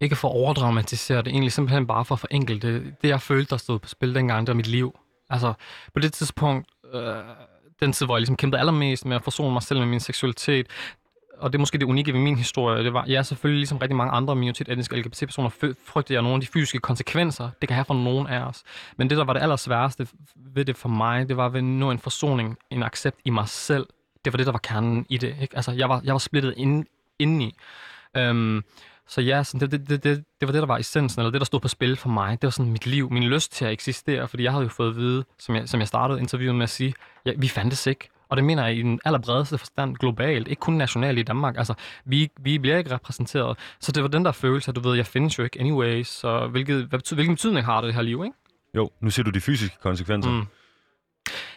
[0.00, 2.94] ikke for at overdramatisere det, egentlig simpelthen bare for at forenkle det.
[3.02, 4.98] Det, jeg følte, der stod på spil dengang, det var mit liv.
[5.30, 5.52] Altså,
[5.94, 7.14] på det tidspunkt, øh,
[7.80, 10.66] den tid, hvor jeg ligesom kæmpede allermest med at forsone mig selv med min seksualitet,
[11.38, 13.96] og det er måske det unikke ved min historie, det var, ja, selvfølgelig ligesom rigtig
[13.96, 17.84] mange andre minoritet etniske LGBT-personer, frygtede jeg nogle af de fysiske konsekvenser, det kan have
[17.84, 18.62] for nogen af os.
[18.96, 21.98] Men det, der var det allersværeste ved det for mig, det var ved nå en
[21.98, 23.86] forsoning, en accept i mig selv.
[24.24, 25.36] Det var det, der var kernen i det.
[25.40, 25.56] Ikke?
[25.56, 26.86] Altså, jeg var, jeg var splittet ind,
[27.18, 27.54] indeni.
[28.16, 28.64] Øhm,
[29.08, 31.44] så ja, sådan, det, det, det, det var det, der var essensen, eller det, der
[31.44, 32.42] stod på spil for mig.
[32.42, 34.90] Det var sådan mit liv, min lyst til at eksistere, fordi jeg havde jo fået
[34.90, 36.94] at vide, som jeg, som jeg startede interviewet med at sige,
[37.26, 38.08] ja, vi fandtes ikke.
[38.28, 41.58] Og det mener jeg i den allerbredeste forstand globalt, ikke kun nationalt i Danmark.
[41.58, 43.58] Altså, vi, vi bliver ikke repræsenteret.
[43.80, 46.08] Så det var den der følelse, at du ved, jeg findes jo ikke anyways.
[46.08, 48.36] Så hvilket, hvad, hvilken betydning har det, det her liv, ikke?
[48.74, 50.30] Jo, nu ser du de fysiske konsekvenser.
[50.30, 50.46] Mm.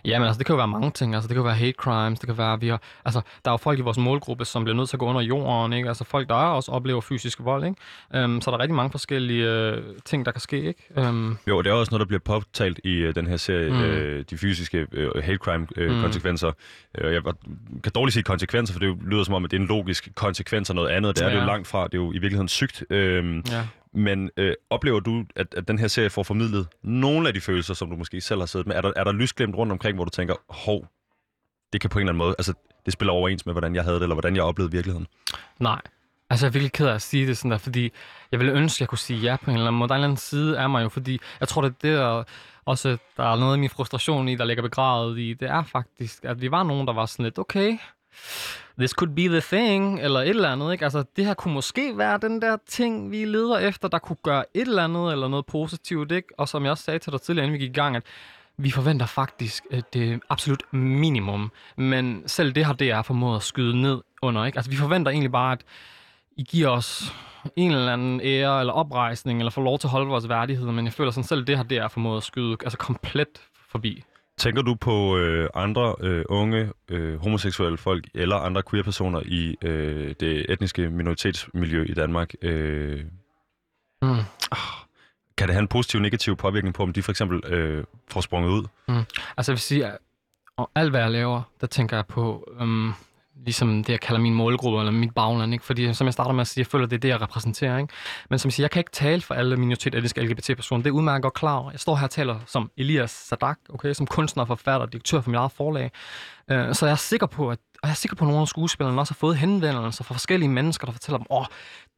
[0.05, 1.15] Ja, men altså, det kan jo være mange ting.
[1.15, 3.57] Altså, det kan være hate crimes, det kan være, vi har, altså, der er jo
[3.57, 5.87] folk i vores målgruppe, som bliver nødt til at gå under jorden, ikke?
[5.87, 8.23] Altså, folk, der også oplever fysisk vold, ikke?
[8.25, 11.09] Um, så der er rigtig mange forskellige uh, ting, der kan ske, ikke?
[11.09, 13.79] Um, jo, det er også noget, der bliver påtalt i uh, den her serie, mm.
[13.79, 16.01] uh, de fysiske uh, hate crime uh, mm.
[16.01, 16.51] konsekvenser.
[17.03, 17.21] Uh, jeg
[17.83, 20.69] kan dårligt sige konsekvenser, for det lyder som om, at det er en logisk konsekvens
[20.69, 21.15] af noget andet.
[21.15, 21.35] Det er ja.
[21.35, 21.83] det jo langt fra.
[21.83, 22.83] Det er jo i virkeligheden sygt.
[22.91, 23.63] Uh, ja.
[23.93, 27.73] Men øh, oplever du, at, at den her serie får formidlet nogle af de følelser,
[27.73, 28.75] som du måske selv har siddet med?
[28.75, 30.87] Er der, er der lysglemt rundt omkring, hvor du tænker, hov,
[31.73, 32.53] det kan på en eller anden måde, altså
[32.85, 35.07] det spiller overens med, hvordan jeg havde det, eller hvordan jeg oplevede virkeligheden?
[35.59, 35.81] Nej.
[36.29, 37.91] Altså, jeg er virkelig ked af at sige det sådan der, fordi
[38.31, 39.89] jeg ville ønske, at jeg kunne sige ja på en eller anden måde.
[39.89, 41.97] Der er en eller anden side af mig jo, fordi jeg tror, det er det,
[41.97, 42.23] der
[42.65, 45.33] også, der er noget af min frustration i, der ligger begravet i.
[45.33, 47.77] Det er faktisk, at vi var nogen, der var sådan lidt, okay,
[48.79, 50.71] this could be the thing, eller et eller andet.
[50.71, 50.83] Ikke?
[50.83, 54.43] Altså, det her kunne måske være den der ting, vi leder efter, der kunne gøre
[54.53, 56.11] et eller andet, eller noget positivt.
[56.11, 56.27] Ikke?
[56.37, 58.03] Og som jeg også sagde til dig tidligere, inden vi gik i gang, at
[58.57, 59.63] vi forventer faktisk
[59.93, 61.51] det øh, absolut minimum.
[61.77, 64.45] Men selv det har DR formået at skyde ned under.
[64.45, 64.57] Ikke?
[64.57, 65.61] Altså, vi forventer egentlig bare, at
[66.37, 67.13] I giver os
[67.55, 70.85] en eller anden ære eller oprejsning, eller får lov til at holde vores værdighed, men
[70.85, 74.03] jeg føler sådan selv, det har DR formået at skyde altså komplet forbi.
[74.39, 80.15] Tænker du på øh, andre øh, unge øh, homoseksuelle folk eller andre queer-personer i øh,
[80.19, 82.33] det etniske minoritetsmiljø i Danmark?
[82.41, 83.05] Øh,
[84.01, 84.17] mm.
[85.37, 88.49] Kan det have en positiv negativ påvirkning på, om de for eksempel øh, får sprunget
[88.49, 88.67] ud?
[88.87, 89.03] Mm.
[89.37, 89.97] Altså jeg vil sige, at
[90.75, 92.49] alt hvad jeg laver, der tænker jeg på...
[92.59, 92.93] Um
[93.45, 95.65] ligesom det, jeg kalder min målgruppe, eller mit bagland, ikke?
[95.65, 97.93] Fordi som jeg starter med at sige, jeg føler, det er det, jeg repræsenterer, ikke?
[98.29, 100.83] Men som jeg siger, jeg kan ikke tale for alle minoritetetiske LGBT-personer.
[100.83, 101.71] Det er udmærket godt klar over.
[101.71, 103.93] Jeg står her og taler som Elias Sadak, okay?
[103.93, 105.91] Som kunstner, forfatter og direktør for mit eget forlag.
[106.51, 108.47] Uh, så jeg er sikker på, at og jeg er sikker på, at nogle af
[108.47, 111.45] skuespillerne også har fået henvendelser fra forskellige mennesker, der fortæller dem, åh,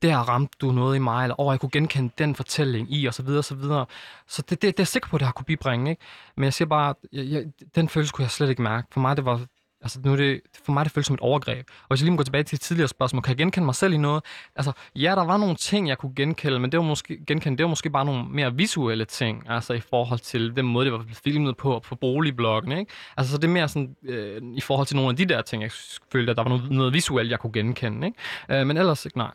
[0.02, 3.14] der ramte du noget i mig, eller åh, jeg kunne genkende den fortælling i, og
[3.14, 3.86] så videre, og så videre.
[4.28, 6.02] Så det, det, det er jeg sikker på, at det har kunne bibringe, ikke?
[6.38, 7.44] Men jeg siger bare, jeg, jeg,
[7.76, 8.88] den følelse kunne jeg slet ikke mærke.
[8.92, 9.42] For mig, det var
[9.82, 11.68] Altså, nu er det, for mig det føles som et overgreb.
[11.82, 13.76] Og hvis jeg lige må gå tilbage til et tidligere spørgsmål, kan jeg genkende mig
[13.76, 14.24] selv i noget?
[14.56, 17.64] Altså, ja, der var nogle ting, jeg kunne genkende, men det var måske, genkende, det
[17.64, 21.00] var måske bare nogle mere visuelle ting, altså i forhold til den måde, det var
[21.00, 22.92] blevet filmet på på boligbloggen, ikke?
[23.18, 25.64] Altså, så det er mere sådan, øh, i forhold til nogle af de der ting,
[25.64, 25.72] jeg
[26.12, 28.60] følte, at der var noget, noget visuelt, jeg kunne genkende, ikke?
[28.62, 29.32] Øh, men ellers ikke, nej.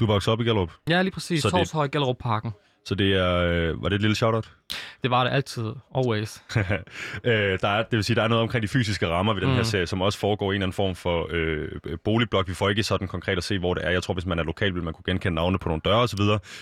[0.00, 0.72] Du voksede op i Gallerup?
[0.88, 1.42] Ja, lige præcis.
[1.42, 1.92] Torshøj, det...
[1.92, 2.52] Gallerup Parken.
[2.84, 4.52] Så det er, øh, var det et lille shoutout?
[5.02, 5.72] Det var det altid.
[5.94, 6.42] Always.
[7.24, 9.50] øh, der er, det vil sige, der er noget omkring de fysiske rammer ved den
[9.50, 9.56] mm.
[9.56, 11.68] her serie, som også foregår i en eller anden form for øh,
[12.04, 12.48] boligblok.
[12.48, 13.90] Vi får ikke sådan konkret at se, hvor det er.
[13.90, 16.20] Jeg tror, hvis man er lokal, vil man kunne genkende navne på nogle døre osv.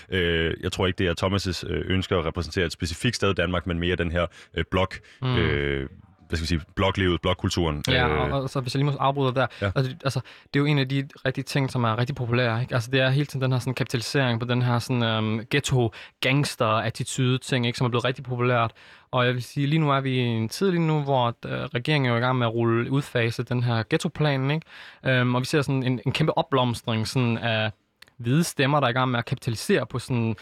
[0.09, 3.33] Øh, jeg tror ikke, det er Thomas' øh, ønske at repræsentere et specifikt sted i
[3.33, 4.99] Danmark, men mere den her øh, blok.
[5.21, 5.37] Mm.
[5.37, 5.89] Øh,
[6.29, 7.83] hvad skal vi sige, bloklivet, blokkulturen.
[7.87, 9.71] Ja, øh, og, og så hvis jeg lige må afbryde der, ja.
[9.75, 12.61] altså, altså, det er jo en af de rigtige ting, som er rigtig populære.
[12.61, 12.73] Ikke?
[12.73, 17.65] Altså, det er hele tiden den her sådan, kapitalisering på den her sådan, um, ghetto-gangster-attitude-ting,
[17.65, 17.77] ikke?
[17.77, 18.71] som er blevet rigtig populært.
[19.11, 21.51] Og jeg vil sige, lige nu er vi i en tid lige nu, hvor uh,
[21.51, 25.21] regeringen er i gang med at rulle udfase den her ghetto-plan, ikke?
[25.21, 27.71] Um, og vi ser sådan en, en kæmpe opblomstring sådan af
[28.17, 30.35] hvide stemmer, der er i gang med at kapitalisere på sådan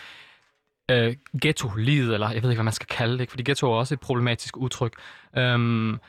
[0.91, 3.93] øh, ghetto-livet, eller jeg ved ikke, hvad man skal kalde det, fordi ghetto er også
[3.93, 4.93] et problematisk udtryk.
[5.37, 5.99] Øhm,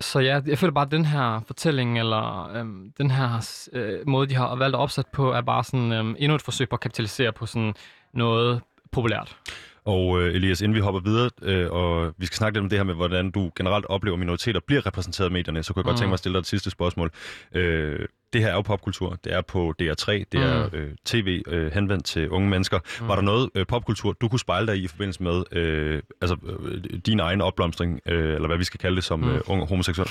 [0.00, 4.26] så ja, jeg føler bare, at den her fortælling, eller øhm, den her øh, måde,
[4.26, 6.80] de har valgt at opsætte på, er bare sådan øhm, endnu et forsøg på at
[6.80, 7.74] kapitalisere på sådan
[8.12, 8.60] noget
[8.92, 9.36] populært.
[9.84, 12.78] Og øh, Elias, inden vi hopper videre, øh, og vi skal snakke lidt om det
[12.78, 15.94] her med, hvordan du generelt oplever minoriteter bliver repræsenteret i medierne, så kunne jeg godt
[15.94, 15.98] mm.
[15.98, 17.10] tænke mig at stille dig et sidste spørgsmål.
[17.54, 19.18] Øh, det her er jo popkultur.
[19.24, 20.12] Det er på DR3.
[20.12, 20.38] Det mm.
[20.38, 22.78] er øh, tv øh, henvendt til unge mennesker.
[23.00, 23.08] Mm.
[23.08, 26.36] Var der noget øh, popkultur, du kunne spejle dig i i forbindelse med øh, altså,
[26.46, 29.30] øh, din egen opblomstring, øh, eller hvad vi skal kalde det som mm.
[29.30, 30.08] øh, ung homoseksuel?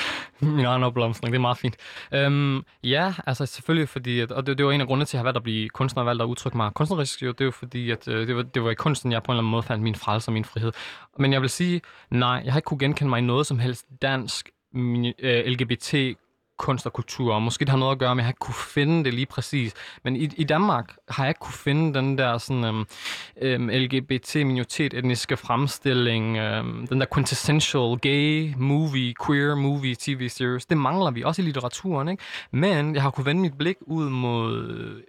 [0.40, 1.76] Min egen opblomstring, det er meget fint.
[2.14, 5.14] Øhm, ja, altså selvfølgelig, fordi, at, og det, det var en af grundene til, at
[5.14, 7.50] jeg har valgt at blive kunstner, og valgt at udtrykke mig kunstnerisk, jo, det var
[7.50, 9.62] fordi, at øh, det, var, det var i kunsten, jeg på en eller anden måde
[9.62, 10.72] fandt min frelse og min frihed.
[11.18, 13.86] Men jeg vil sige, nej, jeg har ikke kunne genkende mig i noget som helst
[14.02, 15.94] dansk min, øh, LGBT
[16.58, 18.54] kunst og kultur, og måske det har noget at gøre med, at jeg ikke kunne
[18.54, 19.74] finde det lige præcis.
[20.04, 22.86] Men i, i Danmark har jeg ikke kunne finde den der sådan, øhm,
[23.42, 30.66] øhm, LGBT-minoritet etniske fremstilling, øhm, den der quintessential gay movie, queer movie tv-series.
[30.66, 32.22] Det mangler vi også i litteraturen, ikke?
[32.50, 34.58] Men jeg har kunne vende mit blik ud mod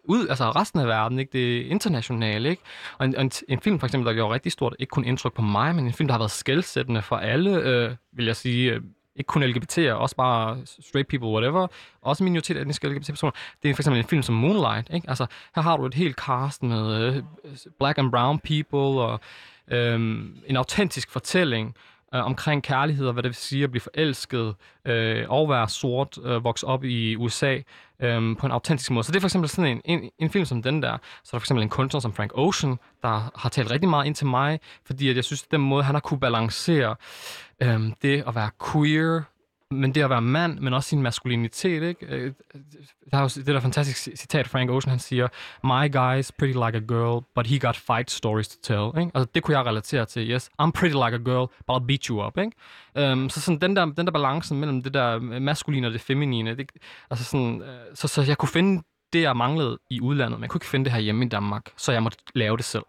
[0.03, 1.31] ud, altså resten af verden, ikke?
[1.31, 2.61] Det internationale, ikke?
[2.97, 5.41] Og en, en, en film for eksempel, der gjorde rigtig stort, ikke kun indtryk på
[5.41, 8.81] mig, men en film, der har været skældsættende for alle, øh, vil jeg sige, øh,
[9.19, 11.67] ikke kun LGBT'er, også bare straight people, whatever,
[12.01, 13.31] også minoritetsetniske LGBT-personer.
[13.63, 15.09] Det er for eksempel en film som Moonlight, ikke?
[15.09, 17.23] Altså, her har du et helt cast med øh,
[17.79, 19.19] black and brown people, og
[19.71, 19.93] øh,
[20.47, 21.75] en autentisk fortælling,
[22.15, 26.17] øh, omkring kærlighed og hvad det vil sige at blive forelsket øh, og være sort,
[26.23, 27.57] øh, vokse op i USA
[27.99, 29.03] øh, på en autentisk måde.
[29.03, 30.97] Så det er for eksempel sådan en, en, en film som den der.
[31.23, 34.05] Så er der for eksempel en kunstner som Frank Ocean, der har talt rigtig meget
[34.05, 36.95] ind til mig, fordi at jeg synes, at den måde, han har kunne balancere
[37.61, 39.21] øh, det at være queer,
[39.71, 42.05] men det at være mand, men også sin maskulinitet, ikke?
[42.05, 42.61] Øh, øh,
[43.11, 45.27] der er jo det der fantastiske citat Frank Ocean, han siger,
[45.63, 49.11] My guy's pretty like a girl, but he got fight stories to tell, ikke?
[49.15, 50.49] Altså, det kunne jeg relatere til, yes.
[50.61, 53.11] I'm pretty like a girl, but I'll beat you up, ikke?
[53.11, 56.55] Um, så sådan den der, den der balancen mellem det der maskuline og det feminine,
[56.55, 56.71] det,
[57.09, 60.49] altså sådan, øh, så, så jeg kunne finde det, jeg manglede i udlandet, men jeg
[60.49, 62.83] kunne ikke finde det her hjemme i Danmark, så jeg måtte lave det selv.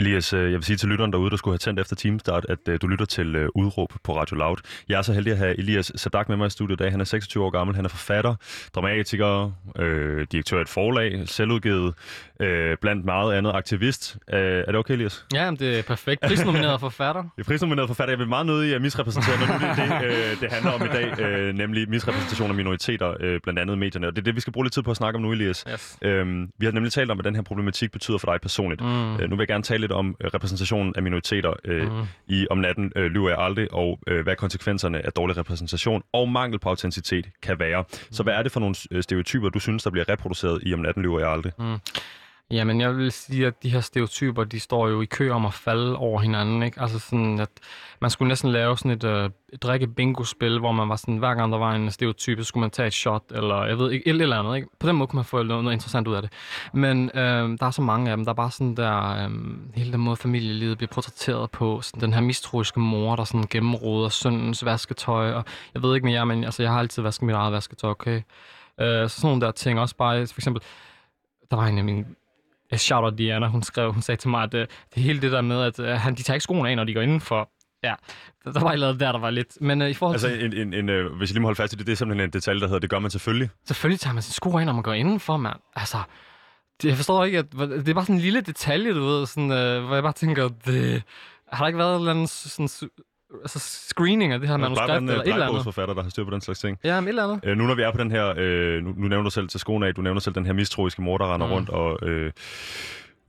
[0.00, 2.68] Elias, øh, jeg vil sige til lytteren derude, der skulle have tændt efter teamstart, at
[2.68, 4.56] øh, du lytter til øh, Udråb på Radio Loud.
[4.88, 6.90] Jeg er så heldig at have Elias Sadak med mig i studiet i dag.
[6.90, 8.34] Han er 26 år gammel, han er forfatter,
[8.74, 11.94] dramatiker, øh, direktør af et forlag, selvudgivet,
[12.40, 14.16] øh, blandt meget andet aktivist.
[14.32, 15.26] Uh, er det okay, Elias?
[15.34, 16.20] Ja, det er perfekt.
[16.20, 17.22] Prisnomineret forfatter.
[17.22, 18.12] Det er prisnomineret forfatter.
[18.12, 20.88] Jeg vil meget nødig at misrepræsentere, når det er det, øh, det handler om i
[20.88, 24.06] dag, øh, nemlig misrepræsentation af minoriteter, øh, blandt andet medierne.
[24.06, 25.64] Og det er det, vi skal bruge lidt tid på at snakke om nu, Elias.
[25.72, 25.98] Yes.
[26.02, 28.80] Øhm, vi har nemlig talt om, hvad den her problematik betyder for dig personligt.
[28.80, 29.14] Mm.
[29.16, 32.02] Øh, nu vil jeg gerne tale lidt om øh, repræsentationen af minoriteter øh, Mm.
[32.28, 36.28] i Om natten øh, lyver jeg aldrig, og øh, hvad konsekvenserne af dårlig repræsentation og
[36.28, 37.84] mangel på autenticitet kan være.
[38.10, 40.80] Så hvad er det for nogle øh, stereotyper, du synes, der bliver reproduceret i Om
[40.80, 41.52] natten lyver jeg aldrig?
[42.50, 45.54] Jamen, jeg vil sige, at de her stereotyper, de står jo i kø om at
[45.54, 46.80] falde over hinanden, ikke?
[46.80, 47.48] Altså sådan, at
[48.00, 51.52] man skulle næsten lave sådan et, øh, et drikke-bingo-spil, hvor man var sådan, hver gang
[51.52, 54.38] der var en stereotype, skulle man tage et shot, eller jeg ved ikke, et eller
[54.38, 54.68] andet, ikke?
[54.78, 56.32] På den måde kunne man få noget, noget interessant ud af det.
[56.72, 59.30] Men øh, der er så mange af dem, der er bare sådan der, øh,
[59.74, 64.08] hele den måde familielivet bliver portrætteret på, sådan den her mistroiske mor, der sådan gennemroder
[64.08, 67.34] søndens vasketøj, og jeg ved ikke med jer, men altså, jeg har altid vasket mit
[67.34, 68.22] eget vasketøj, okay?
[68.80, 70.62] Øh, så sådan nogle der ting, også bare, for eksempel,
[71.50, 72.04] der var en af mine
[72.70, 74.60] jeg shouter Diana, hun skrev, hun sagde til mig, at uh,
[74.94, 76.94] det hele det der med, at uh, han, de tager ikke skoene af, når de
[76.94, 77.50] går indenfor.
[77.82, 77.94] Ja,
[78.44, 79.60] der, var et eller der, der var lidt.
[79.60, 81.56] Men uh, i forhold til, Altså, en, en, en, øh, hvis jeg lige må holde
[81.56, 83.50] fast i det, det er simpelthen en detalje, der hedder, det gør man selvfølgelig.
[83.66, 85.56] selvfølgelig tager man sine sko af, når man går indenfor, mand.
[85.76, 85.98] Altså,
[86.82, 89.50] det, jeg forstår ikke, at det er bare sådan en lille detalje, du ved, sådan,
[89.50, 91.02] uh, hvor jeg bare tænker, det,
[91.52, 92.68] har der ikke været en eller anden sådan,
[93.42, 95.40] altså screening af det her Der er manuskript, eller et eller andet?
[95.40, 96.78] drejebogsforfatter, der har styr på den slags ting.
[96.84, 97.40] Ja, men et eller andet.
[97.44, 99.60] Øh, nu når vi er på den her, øh, nu, nu nævner du selv til
[99.60, 101.52] skoene af, du nævner selv den her mistroiske mor, der render Mm.
[101.52, 102.26] rundt og øh,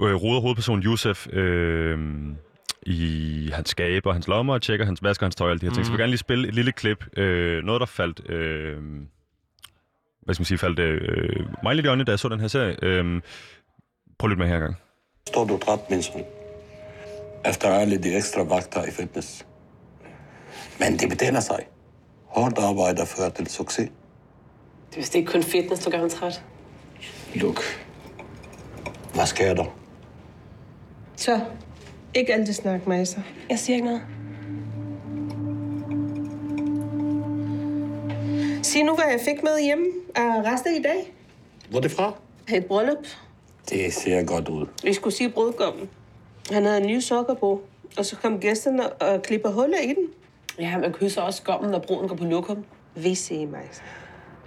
[0.02, 2.00] øh, roder hovedpersonen Yusuf øh,
[2.84, 5.66] i hans skab og hans lommer og tjekker hans, vasker hans tøj og alle de
[5.66, 5.86] her ting.
[5.86, 6.02] Så jeg vil Mm.
[6.02, 7.18] gerne lige spille et lille klip.
[7.18, 8.30] Øh, noget, der faldt...
[8.30, 8.78] Øh,
[10.26, 12.48] hvad skal man sige, faldt øh, mig lidt i øjnene, da jeg så den her
[12.48, 12.76] serie.
[12.82, 13.22] Øh,
[14.20, 14.76] prøv lidt med her gang.
[15.28, 16.24] Står du træt, min søn?
[17.46, 19.46] Efter alle de ekstra vagter i fitness.
[20.82, 21.67] Men det betaler sig.
[22.26, 23.89] Hårdt arbejde fører til succes.
[24.89, 26.44] Det er vist ikke kun fitness, du gør ham træt.
[27.36, 27.62] Luk.
[29.13, 29.65] Hvad sker der?
[31.15, 31.39] Så,
[32.13, 33.24] ikke altid snak med sig.
[33.50, 34.02] Jeg siger ikke noget.
[38.65, 41.13] Sig nu, hvad jeg fik med hjemme af rester i dag.
[41.70, 42.13] Hvor er det fra?
[42.54, 43.06] Et bryllup.
[43.70, 44.67] Det ser godt ud.
[44.84, 45.89] Vi skulle sige brudgommen.
[46.52, 47.62] Han havde nye sokker på.
[47.98, 50.08] Og så kom gæsterne og klipper huller i den.
[50.62, 52.65] Ja, man kysser også skommen, når bruden går på lokum.
[52.95, 53.69] Vi siger mig.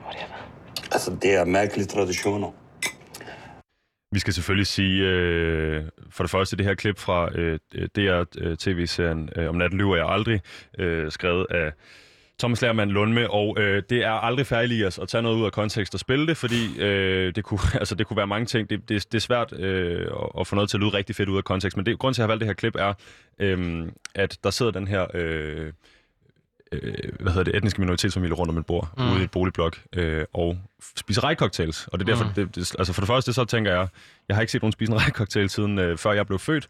[0.04, 0.50] Whatever.
[0.92, 2.50] Altså, det er mærkelige traditioner.
[4.12, 7.58] Vi skal selvfølgelig sige, øh, for det første, det her klip fra øh,
[7.96, 10.40] DR øh, tv-serien øh, Om natten lyver jeg aldrig,
[10.78, 11.72] øh, skrevet af
[12.38, 15.52] Thomas Lærmann Lundme, og øh, det er aldrig færdigt, Elias, at tage noget ud af
[15.52, 18.70] kontekst og spille det, fordi øh, det, kunne, altså, det kunne være mange ting.
[18.70, 21.28] Det, det, det er svært øh, at, at få noget til at lyde rigtig fedt
[21.28, 22.94] ud af kontekst, men det, grunden til, at jeg har valgt det her klip, er,
[23.38, 25.06] øh, at der sidder den her...
[25.14, 25.72] Øh,
[26.72, 29.10] øh, hvad hedder det, etniske minoritetsfamilie rundt om et bord, mm.
[29.12, 30.58] ude i et boligblok, øh, og
[30.96, 31.88] spiser rejcocktails.
[31.92, 32.32] Og det er derfor, Mm.
[32.34, 33.88] det, det, altså for det første, så tænker jeg,
[34.28, 36.68] jeg har ikke set nogen spise en rejcocktail siden øh, før jeg blev født.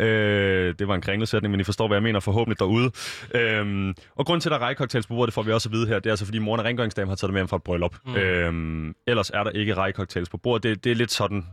[0.00, 2.90] Øh, det var en kringlesætning, men I forstår, hvad jeg mener forhåbentlig derude.
[3.34, 5.72] Øh, og grund til, at der er rejcocktails på bordet, det får vi også at
[5.72, 7.56] vide her, det er altså, fordi moren af rengøringsdame har taget det med hjem fra
[7.56, 7.96] et bryllup.
[8.06, 8.14] Mm.
[8.16, 10.62] Øh, ellers er der ikke rejcocktails på bordet.
[10.62, 11.46] Det, det er lidt sådan,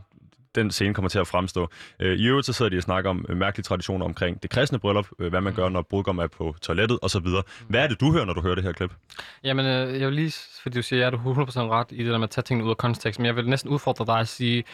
[0.54, 1.68] den scene kommer til at fremstå.
[2.00, 4.78] Øh, I øvrigt så sidder de og snakker om øh, mærkelige traditioner omkring det kristne
[4.78, 7.26] bryllup, øh, hvad man gør, når brudgom er på toilettet osv.
[7.68, 8.92] Hvad er det, du hører, når du hører det her klip?
[9.44, 12.12] Jamen, øh, jeg vil lige, fordi du siger, at jeg er 100% ret i det
[12.12, 14.28] der med at tage tingene ud af kontekst, men jeg vil næsten udfordre dig at
[14.28, 14.64] sige,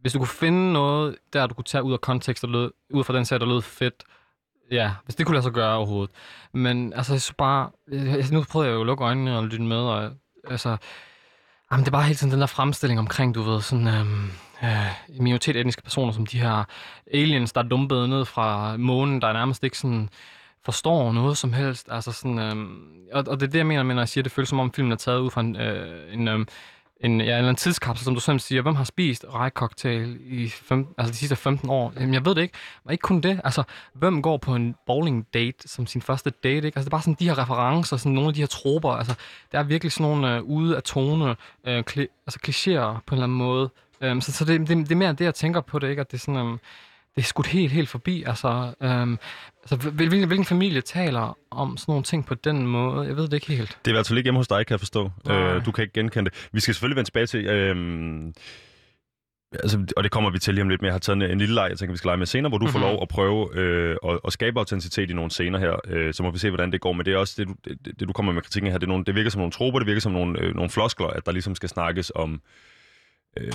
[0.00, 3.04] hvis du kunne finde noget, der du kunne tage ud af kontekst, og lød, ud
[3.04, 4.04] fra den sag, der lød fedt,
[4.70, 6.10] ja, hvis det kunne lade sig gøre overhovedet.
[6.52, 9.76] Men altså, så bare, jeg, nu prøver jeg jo at lukke øjnene og lytte med,
[9.76, 10.10] og
[10.48, 10.76] altså,
[11.72, 14.30] jamen, det er bare hele tiden den der fremstilling omkring, du ved, sådan, øhm,
[14.62, 16.64] øh, etniske personer, som de her
[17.14, 20.08] aliens, der er dumpet ned fra månen, der er nærmest ikke sådan,
[20.64, 21.88] forstår noget som helst.
[21.90, 24.32] Altså sådan, øhm, og, og det er det, jeg mener, når jeg siger, at det
[24.32, 26.46] føles som om filmen er taget ud fra en, øh, en, øh,
[27.00, 28.62] en, ja, en eller anden tidskapsel, som du selv siger.
[28.62, 31.92] Hvem har spist rejkoktail i fem, altså de sidste 15 år?
[31.96, 32.54] Jamen, jeg ved det ikke.
[32.84, 33.40] Men ikke kun det.
[33.44, 33.62] Altså,
[33.94, 36.56] hvem går på en bowling date som sin første date?
[36.66, 36.66] Ikke?
[36.66, 38.90] Altså, det er bare sådan de her referencer, sådan nogle af de her troper.
[38.90, 39.14] Altså,
[39.52, 43.16] der er virkelig sådan nogle øh, ude af tone, øh, kli, altså klichéer på en
[43.16, 43.70] eller anden måde.
[44.04, 46.00] Um, så så det, det, det, er mere det, jeg tænker på det, ikke?
[46.00, 46.40] At det er sådan...
[46.40, 46.60] Um,
[47.16, 48.22] det er skudt helt, helt forbi.
[48.26, 49.18] Altså, øhm,
[49.70, 53.06] altså hvilken, hvilken familie taler om sådan nogle ting på den måde?
[53.06, 53.68] Jeg ved det ikke helt.
[53.68, 55.10] Det er i hvert fald ikke hjemme hos dig, kan jeg forstå.
[55.30, 56.48] Øh, du kan ikke genkende det.
[56.52, 57.46] Vi skal selvfølgelig vende tilbage til...
[57.46, 58.34] Øhm,
[59.52, 61.38] altså, og det kommer vi til lige om lidt, men jeg har taget en, en
[61.38, 62.72] lille leg, jeg tænker, vi skal lege med senere, hvor du mm-hmm.
[62.72, 62.88] får mhm.
[62.88, 65.76] lov at prøve øh, at, at skabe autenticitet i nogle scener her.
[65.86, 66.92] Øh, så må vi se, hvordan det går.
[66.92, 68.78] Men det er også det, du, det, det du kommer med kritikken her.
[68.78, 71.06] Det, er nogle, det virker som nogle troper, det virker som nogle, øh, nogle floskler,
[71.06, 72.40] at der ligesom skal snakkes om...
[73.36, 73.52] Øh,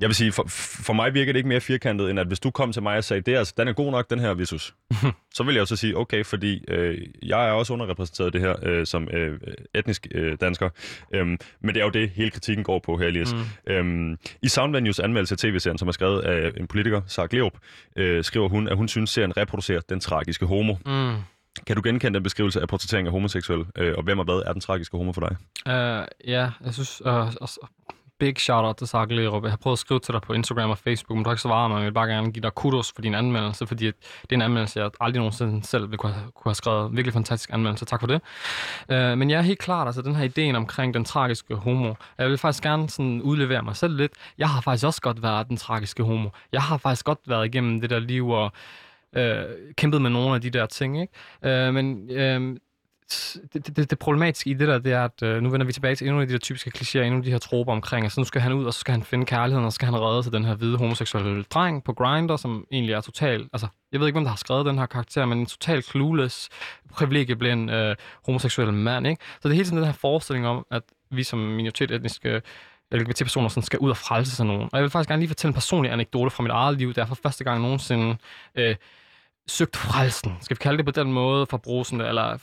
[0.00, 0.44] jeg vil sige, for,
[0.84, 3.04] for mig virker det ikke mere firkantet, end at hvis du kom til mig og
[3.04, 4.74] sagde, det er, altså, den er god nok, den her Visus,
[5.36, 8.54] så vil jeg jo så sige, okay, fordi øh, jeg er også underrepræsenteret det her
[8.62, 9.40] øh, som øh,
[9.74, 10.70] etnisk øh, dansker.
[11.14, 13.34] Øhm, men det er jo det, hele kritikken går på her, Elias.
[13.34, 13.72] Mm.
[13.72, 17.52] Øhm, I Soundvenues anmeldelse af tv-serien, som er skrevet af en politiker, Sarah Gleup,
[17.96, 20.74] øh, skriver hun, at hun synes, serien reproducerer den tragiske homo.
[20.86, 21.14] Mm.
[21.66, 24.52] Kan du genkende den beskrivelse af portrættering af homoseksuel, øh, og hvem og hvad er
[24.52, 25.36] den tragiske homo for dig?
[25.66, 27.32] Uh, ja, jeg synes, uh,
[28.18, 29.42] big shout-out til Sark Lerup.
[29.42, 31.42] Jeg har prøvet at skrive til dig på Instagram og Facebook, men du har ikke
[31.42, 31.78] svaret mig.
[31.78, 33.94] Jeg vil bare gerne give dig kudos for din anmeldelse, fordi det
[34.30, 36.92] er en anmeldelse, jeg aldrig nogensinde selv ville kunne have, kunne have skrevet.
[36.92, 37.84] Virkelig fantastisk anmeldelse.
[37.84, 38.20] Tak for det.
[38.88, 41.94] Uh, men jeg er helt klart, altså den her idé omkring den tragiske homo.
[42.18, 44.12] Jeg vil faktisk gerne sådan udlevere mig selv lidt.
[44.38, 46.28] Jeg har faktisk også godt været den tragiske homo.
[46.52, 48.52] Jeg har faktisk godt været igennem det der liv og
[49.16, 49.44] øh,
[49.76, 51.00] kæmpet med nogle af de der ting.
[51.00, 51.12] Ikke?
[51.66, 52.56] Øh, men øh,
[53.52, 55.94] det, det, det problematiske i det der, det er, at øh, nu vender vi tilbage
[55.96, 58.24] til endnu af de der typiske klichéer, endnu af de her troper omkring, altså nu
[58.24, 60.32] skal han ud, og så skal han finde kærligheden, og så skal han redde sig
[60.32, 64.16] den her hvide homoseksuelle dreng på Grindr, som egentlig er total, altså jeg ved ikke,
[64.16, 66.48] hvem der har skrevet den her karakter, men en total clueless,
[66.92, 69.22] privilegieblind øh, homoseksuel mand, ikke?
[69.40, 72.42] Så det er hele tiden den her forestilling om, at vi som minoritetetniske
[72.92, 74.62] LGBT-personer sådan skal ud og frelse sig nogen.
[74.62, 77.06] Og jeg vil faktisk gerne lige fortælle en personlig anekdote fra mit eget liv, der
[77.06, 78.16] for første gang nogensinde
[78.54, 78.76] øh,
[79.48, 82.38] søgt frelsen, skal vi kalde det på den måde, for brusen, eller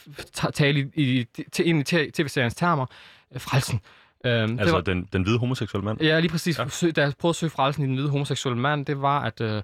[0.54, 2.86] tale i, i, til, ind i tv-seriens termer,
[3.34, 3.82] øh, frelsen.
[4.26, 6.02] Øhm, altså var, den, den hvide homoseksuelle mand?
[6.02, 6.60] Ja, lige præcis.
[6.60, 6.92] Ja.
[6.92, 9.62] Da jeg prøvede at søge frelsen i den hvide homoseksuelle mand, det var, at øh,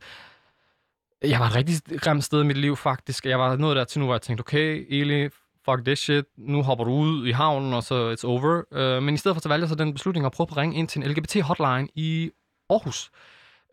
[1.23, 3.25] jeg var et rigtig grimt sted i mit liv, faktisk.
[3.25, 5.29] Jeg var nået der til nu, hvor jeg tænkte, okay, Eli,
[5.65, 8.63] fuck this shit, nu hopper du ud i havnen, og så it's over.
[8.73, 10.75] Øh, men i stedet for, så valgte jeg så den beslutning at prøve at ringe
[10.75, 12.31] ind til en LGBT-hotline i
[12.69, 13.11] Aarhus.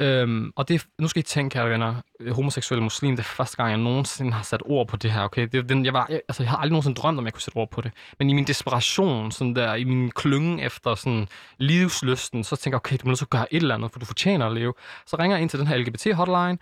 [0.01, 3.57] Øhm, og det, nu skal I tænke, kære venner, øh, homoseksuel muslim, det er første
[3.57, 5.49] gang, jeg nogensinde har sat ord på det her, okay?
[5.53, 7.57] Det, den, jeg, var, jeg, altså, jeg har aldrig nogensinde drømt om, jeg kunne sætte
[7.57, 7.93] ord på det.
[8.19, 11.29] Men i min desperation, sådan der, i min klynge efter sådan
[11.59, 14.47] livsløsten, så tænker jeg, okay, du må så gøre et eller andet, for du fortjener
[14.47, 14.75] at leve.
[15.07, 16.59] Så ringer jeg ind til den her LGBT-hotline,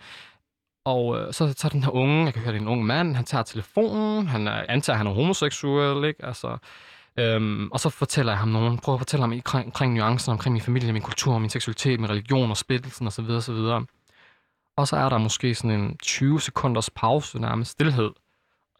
[0.85, 3.15] og øh, så tager den her unge, jeg kan høre, det er en ung mand,
[3.15, 6.25] han tager telefonen, han er, antager, at han er homoseksuel, ikke?
[6.25, 6.57] Altså,
[7.19, 10.53] Øhm, og så fortæller jeg ham nogen, prøver at fortælle ham omkring, omkring nuancerne, omkring
[10.53, 13.29] min familie, min kultur, min seksualitet, min religion og splittelsen osv.
[13.29, 13.85] osv.
[14.77, 18.11] Og så er der måske sådan en 20 sekunders pause, nærmest stillhed.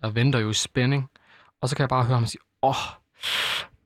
[0.02, 1.10] Jeg venter jo i spænding.
[1.62, 2.76] Og så kan jeg bare høre ham sige, åh, oh,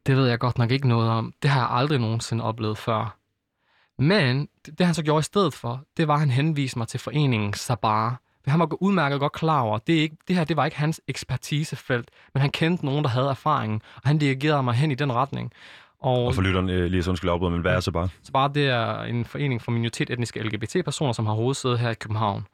[0.05, 1.33] det ved jeg godt nok ikke noget om.
[1.41, 3.17] Det har jeg aldrig nogensinde oplevet før.
[3.97, 6.87] Men det, det han så gjorde i stedet for, det var, at han henviste mig
[6.87, 10.57] til foreningen Sabar, han var udmærket godt klar over, det, er ikke, det her det
[10.57, 14.73] var ikke hans ekspertisefelt, men han kendte nogen, der havde erfaring, og han dirigerede mig
[14.73, 15.51] hen i den retning.
[15.99, 18.09] Og, og for lytteren øh, lige så undskyld afbryde, men hvad er så bare?
[18.23, 22.47] Så bare det er en forening for minoritetsetniske LGBT-personer, som har hovedsæde her i København.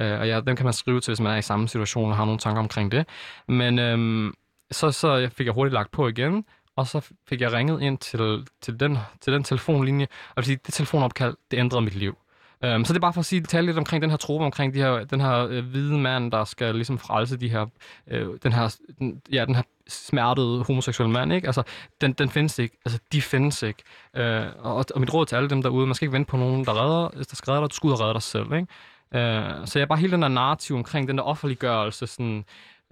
[0.00, 2.16] Øh, og ja, dem kan man skrive til, hvis man er i samme situation og
[2.16, 3.06] har nogle tanker omkring det.
[3.48, 4.34] Men øhm,
[4.70, 6.44] så, så fik jeg hurtigt lagt på igen,
[6.76, 11.36] og så fik jeg ringet ind til, til, den, til den telefonlinje, og det telefonopkald,
[11.50, 12.16] det ændrede mit liv.
[12.66, 14.74] Um, så det er bare for at sige, tale lidt omkring den her trope, omkring
[14.74, 17.66] de her, den her øh, hvide mand, der skal ligesom frelse de her,
[18.10, 21.48] øh, den her, den, ja, den her smertede homoseksuelle mand, ikke?
[21.48, 21.62] Altså,
[22.00, 22.78] den, den findes ikke.
[22.84, 23.82] Altså, de findes ikke.
[24.18, 26.64] Uh, og, og mit råd til alle dem derude, man skal ikke vente på nogen,
[26.64, 28.66] der redder, der skal redde dig, du skal ud og redde dig selv, ikke?
[29.14, 32.44] Uh, så jeg bare hele den der narrativ omkring den der offentliggørelse, sådan,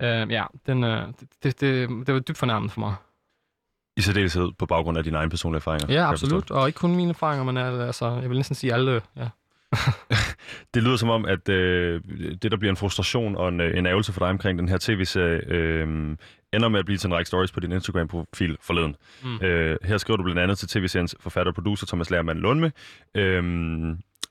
[0.02, 0.90] uh, ja, den, uh,
[1.42, 2.94] det, det, det var dybt fornærmende for mig.
[3.96, 5.94] I særdeleshed på baggrund af dine egne personlige erfaringer?
[5.94, 6.50] Ja, absolut.
[6.50, 9.28] Og ikke kun mine erfaringer, men altså, jeg vil næsten sige alle, ja.
[10.74, 12.00] det lyder som om, at øh,
[12.42, 14.78] det, der bliver en frustration og en, øh, en ærgelse for dig omkring den her
[14.80, 16.16] tv-serie, øh,
[16.52, 18.96] ender med at blive til en række stories på din Instagram-profil forleden.
[19.24, 19.40] Mm.
[19.42, 22.72] Øh, her skriver du blandt andet til tv-seriens forfatter og producer Thomas Lærmann Lundme,
[23.14, 23.42] øh,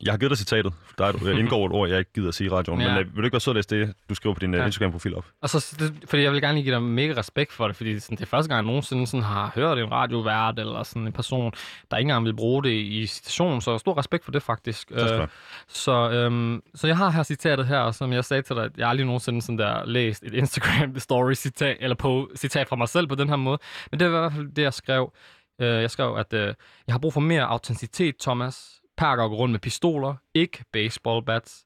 [0.04, 0.74] Jeg har givet dig citatet.
[0.98, 2.82] Der er, indgår et ord, jeg ikke gider at sige i radioen.
[2.82, 2.88] Ja.
[2.88, 4.60] Men øh, vil du ikke være sød at læse det, du skriver på din ja.
[4.60, 4.66] Ja.
[4.66, 5.26] Instagram-profil op?
[5.42, 8.00] Og så, det, fordi jeg vil gerne lige give dig mega respekt for det, fordi
[8.00, 11.14] sådan, det er første gang, jeg nogensinde sådan, har hørt en radiovært eller sådan en
[11.14, 11.52] person,
[11.92, 14.92] der ikke engang vil bruge det i citation, så stor respekt for det faktisk.
[14.96, 15.28] Have.
[15.68, 18.90] så, øhm, så jeg har her citatet her, som jeg sagde til dig, at jeg
[18.90, 23.30] aldrig nogensinde sådan der læst et Instagram-story-citat, eller på citat fra mig selv på den
[23.30, 23.58] her måde,
[23.92, 25.14] men det var i hvert fald det, jeg skrev.
[25.62, 26.54] Øh, jeg skrev, at øh,
[26.88, 28.79] jeg har brug for mere autenticitet, Thomas.
[29.00, 31.66] Perker går rundt med pistoler, ikke baseball bats.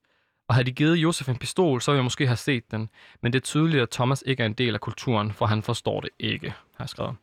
[0.49, 2.89] Og havde de givet Josef en pistol, så ville jeg måske have set den.
[3.21, 6.01] Men det er tydeligt, at Thomas ikke er en del af kulturen, for han forstår
[6.01, 7.15] det ikke, har jeg skrevet.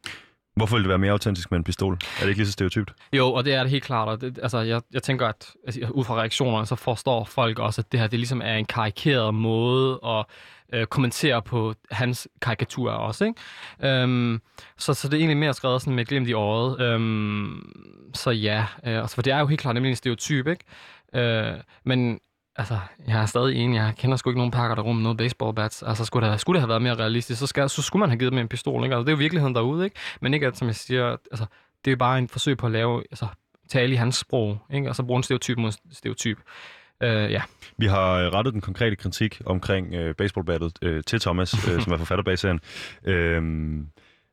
[0.56, 1.94] Hvorfor vil det være mere autentisk med en pistol?
[1.94, 2.94] Er det ikke lige så stereotypt?
[3.12, 4.08] Jo, og det er det helt klart.
[4.08, 7.80] Og det, altså, jeg, jeg tænker, at altså, ud fra reaktionerne, så forstår folk også,
[7.80, 10.24] at det her det ligesom er en karikeret måde at
[10.72, 13.24] øh, kommentere på hans karikaturer også.
[13.24, 14.02] Ikke?
[14.02, 14.40] Øhm,
[14.78, 16.80] så, så det er egentlig mere skrevet sådan med glimt i øjet.
[16.80, 20.64] Øhm, så ja, øh, altså, for det er jo helt klart nemlig en stereotyp, ikke?
[21.14, 21.54] Øh,
[21.84, 22.20] men
[22.56, 22.78] altså,
[23.08, 23.76] jeg er stadig enig.
[23.76, 25.82] Jeg kender sgu ikke nogen pakker, der rummer noget baseball bats.
[25.82, 28.18] Altså, skulle det, skulle det have været mere realistisk, så, skal, så skulle man have
[28.18, 28.96] givet dem en pistol, ikke?
[28.96, 29.96] Altså, det er jo virkeligheden derude, ikke?
[30.20, 31.46] Men ikke at, som jeg siger, altså,
[31.84, 33.26] det er jo bare en forsøg på at lave, altså,
[33.68, 34.88] tale i hans sprog, ikke?
[34.88, 36.38] Og så bruge en stereotyp mod stereotyp.
[37.02, 37.42] Øh, ja.
[37.76, 41.92] Vi har øh, rettet den konkrete kritik omkring øh, baseballbattet øh, til Thomas, øh, som
[41.92, 42.60] er forfatter bag serien.
[43.04, 43.42] Øh,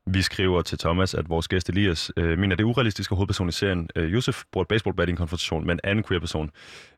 [0.08, 3.52] vi skriver til Thomas, at vores gæst Elias øh, mener, det urealistisk, at hovedpersonen i
[3.52, 6.52] serien, øh, Josef, bruger et baseballbat i en konfrontation med en anden queer-person.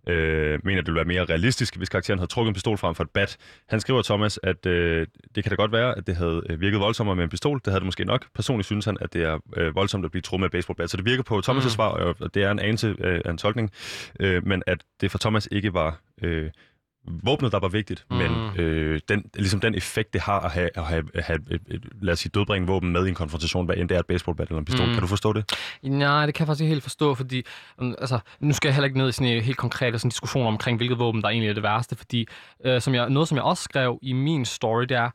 [0.07, 3.03] Øh, mener, det ville være mere realistisk, hvis karakteren havde trukket en pistol frem for
[3.03, 3.37] et bat.
[3.69, 6.79] Han skriver Thomas, at øh, det kan da godt være, at det havde øh, virket
[6.79, 7.59] voldsommere med en pistol.
[7.65, 8.25] Det havde det måske nok.
[8.35, 10.89] Personligt synes han, at det er øh, voldsomt at blive truet med et baseballbat.
[10.89, 11.69] Så det virker på Thomas' mm.
[11.69, 13.71] svar, og og det er en anelse øh, af en tolkning.
[14.19, 15.99] Øh, men at det for Thomas ikke var...
[16.21, 16.49] Øh,
[17.09, 18.17] våbnet, der var vigtigt, mm.
[18.17, 21.61] men øh, den, ligesom den effekt, det har at have, at have, at have et,
[21.67, 24.05] et, lad os sige, dødbringende våben med i en konfrontation, hvad end det er et
[24.05, 24.87] baseballbat eller en pistol.
[24.87, 24.93] Mm.
[24.93, 25.53] Kan du forstå det?
[25.83, 27.43] Nej, det kan jeg faktisk ikke helt forstå, fordi
[27.77, 30.47] um, altså, nu skal jeg heller ikke ned i sådan en helt konkret sådan, diskussion
[30.47, 32.27] omkring, hvilket våben, der egentlig er det værste, fordi
[32.65, 35.09] øh, som jeg, noget, som jeg også skrev i min story, det er,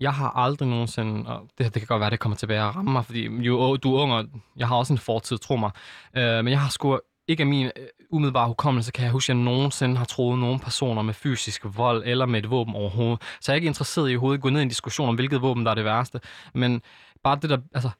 [0.00, 2.92] jeg har aldrig nogensinde, og det, det kan godt være, det kommer tilbage at ramme
[2.92, 4.24] mig, fordi jo, du er ung, og
[4.56, 5.70] jeg har også en fortid, tro mig,
[6.16, 9.36] øh, men jeg har sgu ikke af min øh, umiddelbare hukommelse, kan jeg huske, at
[9.36, 13.22] jeg nogensinde har troet nogen personer med fysisk vold eller med et våben overhovedet.
[13.40, 15.42] Så jeg er ikke interesseret i overhovedet at gå ned i en diskussion om, hvilket
[15.42, 16.20] våben, der er det værste.
[16.54, 16.82] Men
[17.24, 17.90] bare det der, altså,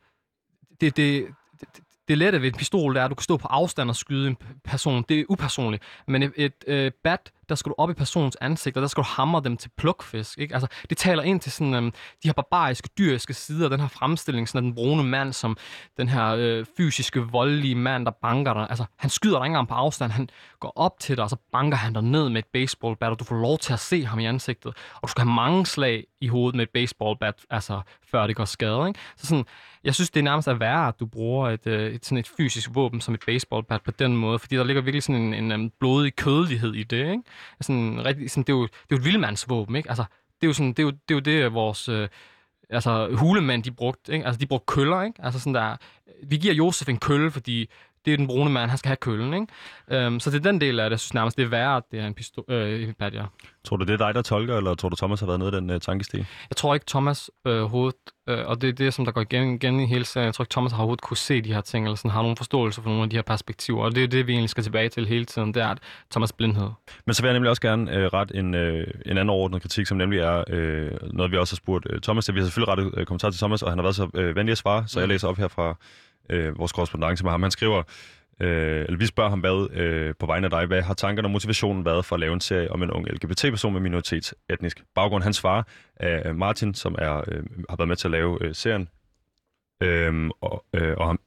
[0.80, 1.26] det, det,
[1.60, 1.68] det,
[2.08, 4.28] det lette ved en pistol, det er, at du kan stå på afstand og skyde
[4.28, 5.04] en person.
[5.08, 5.82] Det er upersonligt.
[6.06, 9.02] Men et, et øh, bat, der skal du op i personens ansigt, og der skal
[9.02, 10.38] du hamre dem til plukfisk.
[10.38, 10.54] Ikke?
[10.54, 11.90] Altså, det taler ind til sådan, øhm,
[12.22, 15.56] de her barbariske, dyriske sider, den her fremstilling, sådan af den brune mand, som
[15.96, 18.66] den her øh, fysiske, voldelige mand, der banker dig.
[18.70, 20.12] Altså, han skyder dig ikke engang på afstand.
[20.12, 20.28] Han
[20.60, 23.24] går op til dig, og så banker han dig ned med et baseballbat, og du
[23.24, 24.74] får lov til at se ham i ansigtet.
[24.94, 28.44] Og du skal have mange slag i hovedet med et baseballbat, altså, før det går
[28.44, 28.88] skade.
[28.88, 29.00] Ikke?
[29.16, 29.44] Så sådan,
[29.84, 32.28] jeg synes, det er nærmest er værre, at du bruger et, øh, et, sådan et
[32.36, 35.52] fysisk våben som et baseballbat på den måde, fordi der ligger virkelig sådan en, en,
[35.52, 37.10] en blodig kødelighed i det.
[37.10, 37.22] Ikke?
[37.60, 39.88] Sådan, rigtig, sådan, det, er jo, det er jo et vildmandsvåben, ikke?
[39.88, 40.04] Altså,
[40.40, 42.08] det er jo sådan, det er jo det, er jo det vores øh,
[42.70, 44.26] altså, hulemænd, de brugte, ikke?
[44.26, 45.24] Altså, de brugte køller, ikke?
[45.24, 45.76] Altså sådan der,
[46.22, 47.70] vi giver Josef en kølle, fordi
[48.04, 50.06] det er den brune mand, han skal have køllen, ikke?
[50.06, 51.82] Um, så det er den del af det, jeg synes nærmest, det er værre, at
[51.90, 53.24] det er en pistol, øh, en ja.
[53.64, 55.54] Tror du, det er dig, der tolker, eller tror du, Thomas har været nede i
[55.54, 56.16] den uh, tankesti?
[56.50, 57.94] Jeg tror ikke, Thomas øh, hovedet,
[58.28, 60.42] øh, og det er det, som der går igen, igen i hele serien, jeg tror
[60.42, 62.88] ikke, Thomas har overhovedet kunne se de her ting, eller sådan, har nogen forståelse for
[62.88, 65.24] nogle af de her perspektiver, og det er det, vi egentlig skal tilbage til hele
[65.24, 65.78] tiden, det er, at
[66.10, 66.68] Thomas blindhed.
[67.06, 69.86] Men så vil jeg nemlig også gerne øh, rette en, øh, en anden overordnet kritik,
[69.86, 72.34] som nemlig er øh, noget, vi også har spurgt øh, Thomas til.
[72.34, 74.52] Vi har selvfølgelig rettet øh, kommentar til Thomas, og han har været så øh, venlig
[74.52, 75.76] at svare, så jeg læser op her fra
[76.30, 77.42] øh, vores korrespondence med ham.
[77.42, 77.82] Han skriver,
[78.40, 81.32] øh, eller vi spørger ham, hvad øh, på vegne af dig, hvad har tankerne og
[81.32, 85.22] motivationen været for at lave en serie om en ung LGBT-person med minoritetsetnisk baggrund?
[85.22, 85.62] Han svarer,
[85.96, 88.88] af Martin, som er, øh, har været med til at lave øh, serien,
[89.82, 91.20] øh, og, øh, og ham,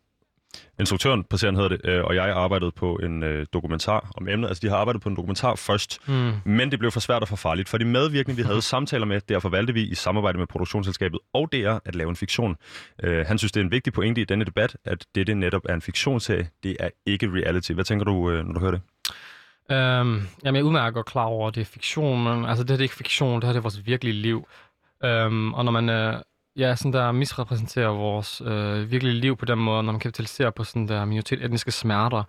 [0.79, 4.47] instruktøren på serien hedder det, øh, og jeg arbejdede på en øh, dokumentar om emnet.
[4.47, 6.31] Altså, de har arbejdet på en dokumentar først, Mm.
[6.45, 7.69] men det blev for svært og for farligt.
[7.69, 11.49] For de medvirkende, vi havde samtaler med, derfor valgte vi i samarbejde med produktionsselskabet og
[11.53, 12.55] DR at lave en fiktion.
[13.03, 15.73] Øh, han synes, det er en vigtig pointe i denne debat, at dette netop er
[15.73, 16.49] en fiktionsserie.
[16.63, 17.71] Det er ikke reality.
[17.71, 18.81] Hvad tænker du, øh, når du hører det?
[19.71, 22.69] Øhm, jamen, jeg er udmærket godt klar over, at det er fiktion, men altså, det
[22.69, 24.47] her det er ikke fiktion, det her det er vores virkelige liv.
[25.03, 26.13] Øhm, og når man øh,
[26.57, 30.63] ja, sådan der misrepræsenterer vores øh, virkelige liv på den måde, når man kapitaliserer på
[30.63, 32.23] sådan der minoritet-etniske smerter,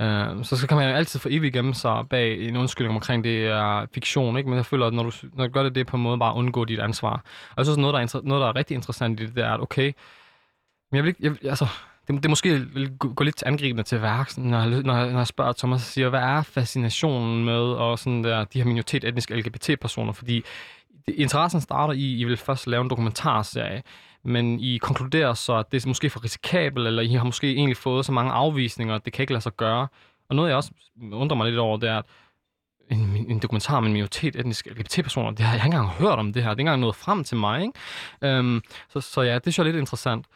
[0.00, 3.24] øh, så, så kan man jo altid for evigt gemme sig bag en undskyldning omkring,
[3.24, 4.48] det er fiktion, ikke?
[4.48, 6.18] Men jeg føler, at når du, når du gør det, det er på en måde
[6.18, 7.12] bare at undgå dit ansvar.
[7.50, 9.44] Og jeg synes, noget, der er, inter- noget, der er rigtig interessant i det, det
[9.44, 9.92] er, at okay,
[10.90, 11.66] men jeg vil ikke, jeg, altså,
[12.08, 15.18] det, det måske vil gå, lidt til angribende til værks, når jeg, når, jeg, når
[15.18, 19.34] jeg spørger Thomas og siger, hvad er fascinationen med og sådan der, de her minoritet-etniske
[19.36, 20.12] LGBT-personer?
[20.12, 20.44] Fordi
[21.08, 23.82] interessen starter i, I vil først lave en dokumentarserie,
[24.24, 27.76] men I konkluderer så, at det er måske for risikabelt, eller I har måske egentlig
[27.76, 29.88] fået så mange afvisninger, at det kan ikke lade sig gøre.
[30.28, 30.70] Og noget, jeg også
[31.12, 32.04] undrer mig lidt over, det er, at
[32.90, 36.32] en, en dokumentar om en minoritet etniske LGBT-personer, det har jeg ikke engang hørt om
[36.32, 36.50] det her.
[36.50, 37.62] Det er ikke engang nået frem til mig.
[37.62, 38.38] Ikke?
[38.38, 40.26] Øhm, så, så ja, det synes jeg er lidt interessant.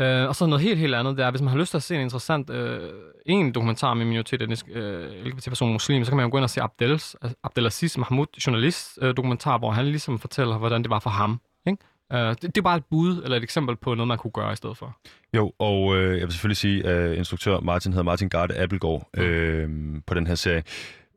[0.00, 1.82] Øh, og så noget helt, helt andet, det er, hvis man har lyst til at
[1.82, 2.90] se en interessant, øh,
[3.26, 6.50] en dokumentar med minoritet etnisk øh, LGBT-person muslim, så kan man jo gå ind og
[6.50, 11.10] se Abdels, Abdelaziz Mahmoud, journalist, øh, dokumentar, hvor han ligesom fortæller, hvordan det var for
[11.10, 11.40] ham.
[11.66, 11.78] Ikke?
[12.12, 14.52] Øh, det, det er bare et bud, eller et eksempel på noget, man kunne gøre
[14.52, 14.96] i stedet for.
[15.36, 19.68] Jo, og øh, jeg vil selvfølgelig sige, at instruktør Martin hedder Martin Garde Appelgaard øh,
[20.06, 20.62] på den her serie.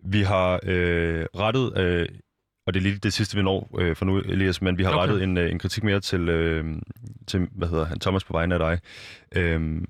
[0.05, 2.07] Vi har øh, rettet, øh,
[2.71, 4.91] og det er lige det sidste, vi når øh, for nu, Elias, men vi har
[4.91, 4.99] okay.
[4.99, 6.65] rettet en, øh, en kritik mere til, øh,
[7.27, 8.79] til, hvad hedder han, Thomas på vegne af dig.
[9.35, 9.81] Øh,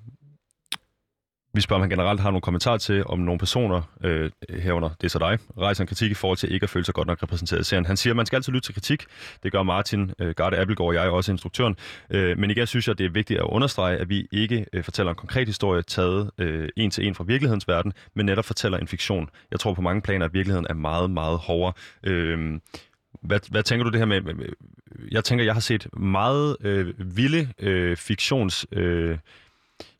[1.54, 5.04] vi spørger, om han generelt har nogle kommentarer til, om nogle personer, øh, herunder det
[5.04, 7.24] er så dig, rejser en kritik i forhold til ikke at føle sig godt nok
[7.24, 7.86] repræsenteret i serien.
[7.86, 9.06] Han siger, at man skal altid lytte til kritik.
[9.44, 11.76] Det gør Martin øh, Garde Appelgaard og jeg, også instruktøren.
[12.10, 15.10] Øh, men igen synes jeg, det er vigtigt at understrege, at vi ikke øh, fortæller
[15.10, 18.88] en konkret historie taget øh, en til en fra virkelighedens verden, men netop fortæller en
[18.88, 19.30] fiktion.
[19.52, 21.74] Jeg tror på mange planer, at virkeligheden er meget, meget hårdere.
[22.04, 22.60] Øh,
[23.22, 24.22] hvad, hvad tænker du det her med?
[25.12, 28.66] Jeg tænker, jeg har set meget øh, vilde øh, fiktions...
[28.72, 29.18] Øh,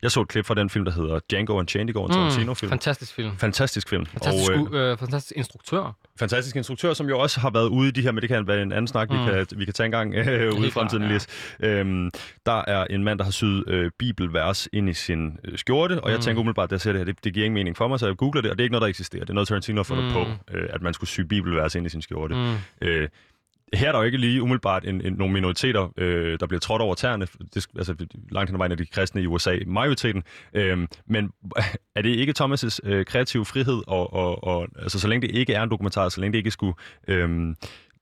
[0.02, 2.14] jeg så et klip fra den film, der hedder Django Unchained i går, en mm,
[2.14, 2.70] Tarantino-film.
[2.70, 3.36] Fantastisk film.
[3.38, 4.06] Fantastisk film.
[4.06, 5.96] Fantastisk, og, øh, øh, fantastisk instruktør.
[6.18, 8.62] Fantastisk instruktør, som jo også har været ude i de her, men det kan være
[8.62, 9.16] en anden snak, mm.
[9.18, 11.18] vi, kan, vi kan tage en gang øh, ude i fremtiden.
[11.60, 11.68] Ja.
[11.68, 12.10] Øhm,
[12.46, 16.10] der er en mand, der har syet øh, bibelvers ind i sin øh, skjorte, og
[16.10, 16.22] jeg mm.
[16.22, 18.06] tænker umiddelbart, at jeg ser det her, det, det giver ingen mening for mig, så
[18.06, 19.20] jeg googler det, og det er ikke noget, der eksisterer.
[19.20, 20.12] Det er noget, Tarantino har fundet mm.
[20.12, 22.34] på, øh, at man skulle sy bibelvers ind i sin skjorte.
[22.34, 22.54] Mm.
[22.80, 23.08] Øh,
[23.74, 26.82] her er der jo ikke lige umiddelbart en, en, nogle minoriteter, øh, der bliver trådt
[26.82, 27.26] over tæerne.
[27.54, 27.94] Det, altså,
[28.30, 30.22] langt hen ad vejen er de kristne i USA, majoriteten.
[30.54, 31.32] Øh, men
[31.96, 35.54] er det ikke Thomas' øh, kreative frihed, og, og, og, altså, så længe det ikke
[35.54, 36.74] er en dokumentar, så længe det ikke skulle
[37.08, 37.54] øh,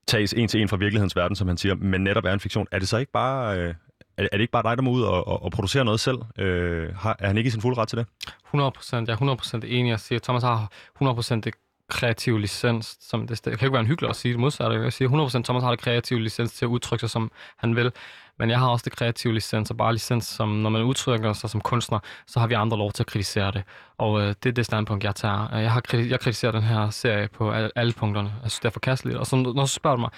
[0.07, 2.67] tages en til en fra virkelighedens verden, som han siger, men netop er en fiktion,
[2.71, 3.59] er det så ikke bare...
[3.59, 3.75] Øh,
[4.17, 6.19] er, er det ikke bare dig, der må ud og, og, og producere noget selv?
[6.39, 8.07] Øh, har, er han ikke i sin fulde ret til det?
[8.55, 9.91] 100%, Jeg er 100% enig.
[9.91, 11.55] Jeg siger, Thomas har 100 det
[11.91, 12.97] kreativ licens.
[13.01, 14.77] Som det, det kan ikke være en hyggelig at sige det modsatte.
[14.77, 17.93] Jeg siger 100% Thomas har det kreative licens til at udtrykke sig, som han vil.
[18.39, 21.51] Men jeg har også det kreative licens, og bare licens, som når man udtrykker sig
[21.51, 23.63] som kunstner, så har vi andre lov til at kritisere det.
[23.99, 25.55] Og øh, det er det standpunkt, jeg tager.
[25.55, 28.29] Øh, jeg har jeg kritiserer den her serie på alle, alle punkterne.
[28.43, 29.19] Jeg synes, det er forkasteligt.
[29.19, 30.11] Og så, når så spørger du mig,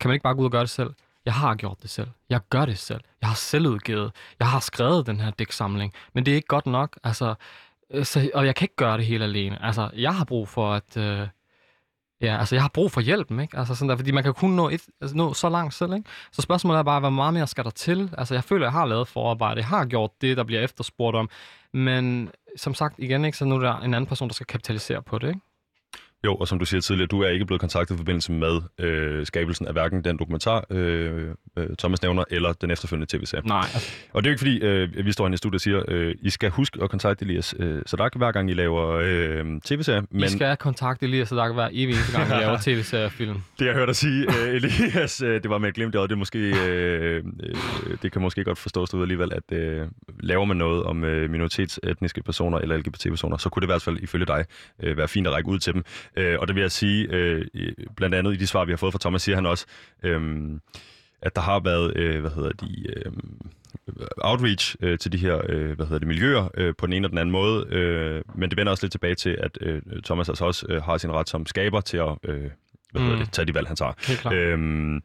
[0.00, 0.90] kan man ikke bare gå ud og gøre det selv?
[1.24, 2.08] Jeg har gjort det selv.
[2.30, 3.00] Jeg gør det selv.
[3.20, 4.12] Jeg har selv udgivet.
[4.38, 5.92] Jeg har skrevet den her digtsamling.
[6.12, 6.98] Men det er ikke godt nok.
[7.04, 7.34] Altså,
[7.94, 9.64] Øh, så, og jeg kan ikke gøre det hele alene.
[9.64, 10.96] Altså, jeg har brug for at...
[10.96, 11.28] Øh,
[12.20, 13.58] ja, altså, jeg har brug for hjælpen, ikke?
[13.58, 16.10] Altså, sådan der, fordi man kan kun nå, et, altså, nå så langt selv, ikke?
[16.32, 18.14] Så spørgsmålet er bare, hvor meget mere skal der til?
[18.18, 19.58] Altså, jeg føler, jeg har lavet forarbejde.
[19.58, 21.30] Jeg har gjort det, der bliver efterspurgt om.
[21.72, 23.38] Men som sagt, igen, ikke?
[23.38, 25.40] Så nu er der en anden person, der skal kapitalisere på det, ikke?
[26.24, 29.26] Jo, og som du siger tidligere, du er ikke blevet kontaktet i forbindelse med øh,
[29.26, 33.46] skabelsen af hverken den dokumentar, øh, øh, Thomas nævner, eller den efterfølgende tv-serie.
[33.46, 33.66] Nej.
[34.12, 36.14] Og det er jo ikke fordi, øh, vi står inde i studiet og siger, øh,
[36.22, 40.02] I skal huske at kontakte Elias øh, Sadak hver gang I laver øh, tv-serier.
[40.10, 40.24] Men...
[40.24, 43.36] I skal kontakte Elias Sadak hver evig eneste gang, I laver tv-serier film.
[43.58, 46.18] Det jeg hørte dig sige, øh, Elias, øh, det var med et glimt øjet, det,
[46.18, 47.54] måske, øh, øh,
[48.02, 49.88] det kan måske godt forstås ud alligevel, at øh,
[50.20, 53.98] laver man noget om øh, minoritetsetniske personer eller LGBT-personer, så kunne det i hvert fald
[54.00, 54.44] ifølge dig
[54.82, 55.84] øh, være fint at række ud til dem.
[56.16, 57.46] Øh, og det vil jeg sige, øh,
[57.96, 59.66] blandt andet i de svar, vi har fået fra Thomas, siger han også,
[60.02, 60.50] øh,
[61.22, 63.12] at der har været, øh, hvad hedder de, øh,
[64.18, 67.10] outreach øh, til de her, øh, hvad hedder det, miljøer øh, på den ene og
[67.10, 70.44] den anden måde, øh, men det vender også lidt tilbage til, at øh, Thomas altså
[70.44, 72.50] også øh, har sin ret som skaber til at øh,
[72.92, 73.24] hvad hedder mm.
[73.24, 73.92] det, tage de valg, han tager.
[74.32, 75.02] Øhm,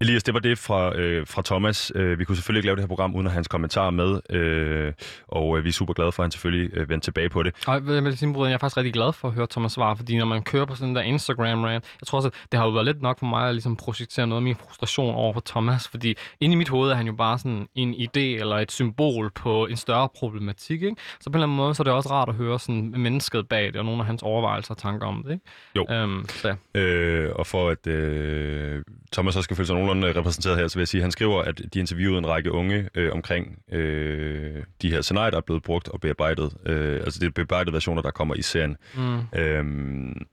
[0.00, 1.92] Elias, det var det fra, øh, fra Thomas.
[1.94, 4.92] Øh, vi kunne selvfølgelig ikke lave det her program uden at hans kommentarer med, øh,
[5.28, 7.54] og øh, vi er super glade for, at han selvfølgelig øh, vendte tilbage på det.
[7.66, 10.18] Og med sin brød, jeg er faktisk rigtig glad for at høre Thomas svar, fordi
[10.18, 12.72] når man kører på sådan der instagram rant jeg tror også, at det har jo
[12.72, 15.88] været lidt nok for mig at ligesom projicere noget af min frustration over for Thomas,
[15.88, 19.30] fordi inde i mit hoved er han jo bare sådan en idé eller et symbol
[19.30, 20.96] på en større problematik, ikke?
[21.20, 23.48] Så på en eller anden måde, så er det også rart at høre sådan mennesket
[23.48, 25.44] bag det, og nogle af hans overvejelser og tanker om det, ikke?
[25.76, 25.86] Jo.
[25.90, 26.54] Øhm, så.
[26.74, 28.82] Øh, og for at øh,
[29.12, 31.42] Thomas også skal føle sig nogenlunde repræsenteret her, så vil jeg sige, at han skriver,
[31.42, 35.62] at de interviewede en række unge øh, omkring øh, de her scenarier, der er blevet
[35.62, 36.56] brugt og bearbejdet.
[36.66, 38.76] Øh, altså det er bearbejdede versioner, der kommer i serien.
[38.94, 39.38] Mm.
[39.38, 40.26] Øhm,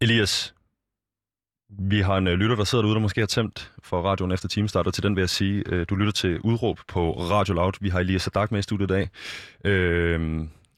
[0.00, 0.54] Elias,
[1.78, 4.48] vi har en øh, lytter, der sidder derude, der måske har tæmt for radioen efter
[4.48, 7.72] timestart, og til den vil jeg sige, øh, du lytter til udråb på Radio Loud.
[7.80, 9.08] Vi har Elias Sadak med i studiet i dag.
[9.64, 10.20] Øh,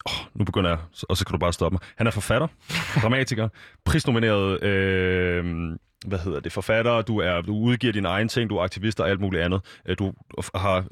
[0.05, 0.79] oh, nu begynder jeg,
[1.09, 1.81] og så kan du bare stoppe mig.
[1.97, 2.49] Han er forfatter,
[3.03, 3.49] dramatiker,
[3.85, 5.77] prisnomineret øh,
[6.07, 9.11] hvad hedder det, forfatter, du, er, du udgiver dine egne ting, du er aktivist og
[9.11, 9.61] alt muligt andet.
[9.89, 10.13] Øh, du
[10.55, 10.85] har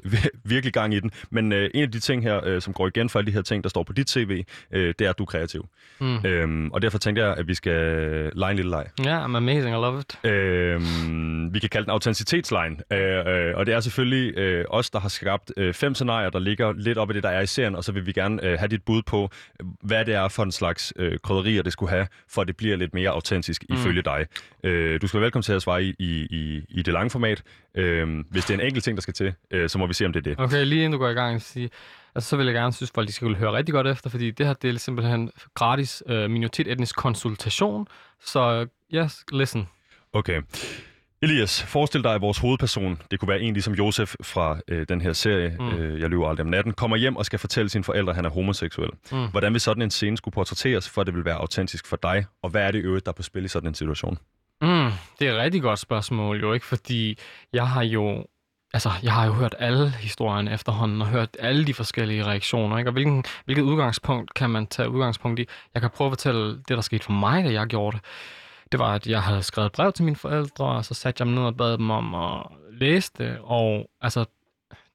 [0.43, 1.11] virkelig gang i den.
[1.29, 3.41] Men øh, en af de ting her, øh, som går igen for alle de her
[3.41, 5.67] ting, der står på dit CV, øh, det er, at du er kreativ.
[5.99, 6.25] Mm.
[6.25, 7.81] Øhm, og derfor tænkte jeg, at vi skal
[8.35, 8.85] lege en lille leg.
[9.03, 10.19] Ja, yeah, I'm amazing, I love it.
[10.23, 12.81] Øhm, vi kan kalde den autenticitetslejen.
[12.93, 16.39] Øh, øh, og det er selvfølgelig øh, os, der har skabt øh, fem scenarier, der
[16.39, 18.59] ligger lidt op i det, der er i serien, og så vil vi gerne øh,
[18.59, 19.29] have dit bud på,
[19.81, 22.75] hvad det er for en slags øh, krydderier, det skulle have, for at det bliver
[22.75, 23.75] lidt mere autentisk mm.
[23.75, 24.25] ifølge dig.
[24.63, 27.43] Øh, du skal være velkommen til at svare i, i, i det lange format.
[27.75, 30.05] Øh, hvis det er en enkelt ting, der skal til, øh, så må vi se,
[30.05, 30.39] om det er det.
[30.39, 31.69] Okay, lige inden du går i gang, sige,
[32.15, 34.31] altså, så vil jeg gerne synes, at folk de skal høre rigtig godt efter, fordi
[34.31, 37.87] det her det er simpelthen gratis øh, minoritet-etnisk konsultation.
[38.21, 39.67] Så yes, listen.
[40.13, 40.41] Okay.
[41.21, 45.01] Elias, forestil dig, at vores hovedperson, det kunne være en ligesom Josef fra øh, den
[45.01, 45.69] her serie, mm.
[45.69, 48.25] øh, Jeg løber aldrig om natten, kommer hjem og skal fortælle sine forældre, at han
[48.25, 48.89] er homoseksuel.
[49.11, 49.27] Mm.
[49.31, 52.25] Hvordan vil sådan en scene skulle portrætteres, for at det vil være autentisk for dig?
[52.43, 54.17] Og hvad er det øvrigt, der er på spil i sådan en situation?
[54.61, 56.65] Mm, det er et rigtig godt spørgsmål, jo ikke?
[56.65, 57.17] Fordi
[57.53, 58.25] jeg har jo
[58.73, 62.89] altså, jeg har jo hørt alle historierne efterhånden, og hørt alle de forskellige reaktioner, ikke?
[62.89, 65.45] Og hvilken, hvilket udgangspunkt kan man tage udgangspunkt i?
[65.73, 68.05] Jeg kan prøve at fortælle det, der skete for mig, da jeg gjorde det
[68.71, 71.35] det var, at jeg havde skrevet brev til mine forældre, og så satte jeg dem
[71.35, 73.37] ned og bad dem om at læse det.
[73.41, 74.25] Og altså,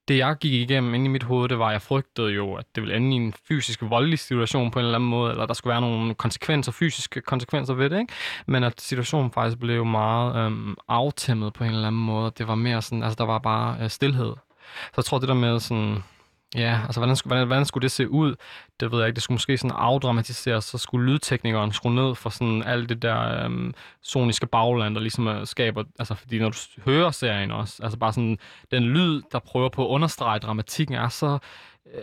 [0.08, 2.64] det jeg gik igennem inde i mit hoved, det var, at jeg frygtede jo, at
[2.74, 5.54] det ville ende i en fysisk voldelig situation på en eller anden måde, eller der
[5.54, 8.12] skulle være nogle konsekvenser, fysiske konsekvenser ved det, ikke?
[8.46, 12.32] Men at situationen faktisk blev meget øhm, aftæmmet på en eller anden måde.
[12.38, 14.34] Det var mere sådan, altså der var bare øh, stillhed.
[14.84, 16.04] Så jeg tror, det der med sådan,
[16.56, 18.34] Ja, altså hvordan skulle, hvordan, hvordan skulle det se ud?
[18.80, 19.14] Det ved jeg ikke.
[19.14, 23.44] Det skulle måske sådan afdramatiseres, så skulle lydteknikeren skrue ned for sådan alt det der
[23.44, 27.98] øhm, soniske bagland, der ligesom øh, skaber, altså fordi når du hører serien også, altså
[27.98, 28.38] bare sådan
[28.70, 31.38] den lyd, der prøver på at understrege dramatikken, er så
[31.94, 32.02] øh,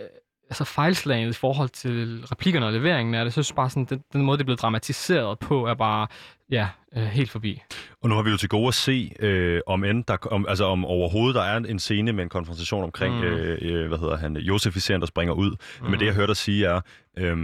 [0.50, 3.34] altså fejlslaget i forhold til replikkerne og leveringen af det.
[3.34, 6.06] Så jeg synes bare sådan, den, den måde, det er blevet dramatiseret på, er bare
[6.50, 7.62] ja, øh, helt forbi.
[8.02, 10.64] Og nu har vi jo til gode at se, øh, om end der, om, altså
[10.64, 13.22] om overhovedet der er en scene med en konfrontation omkring, mm.
[13.22, 15.50] øh, øh hvad hedder han, Josef der springer ud.
[15.50, 15.90] Mm.
[15.90, 16.80] Men det jeg hørte dig sige er,
[17.18, 17.36] øh,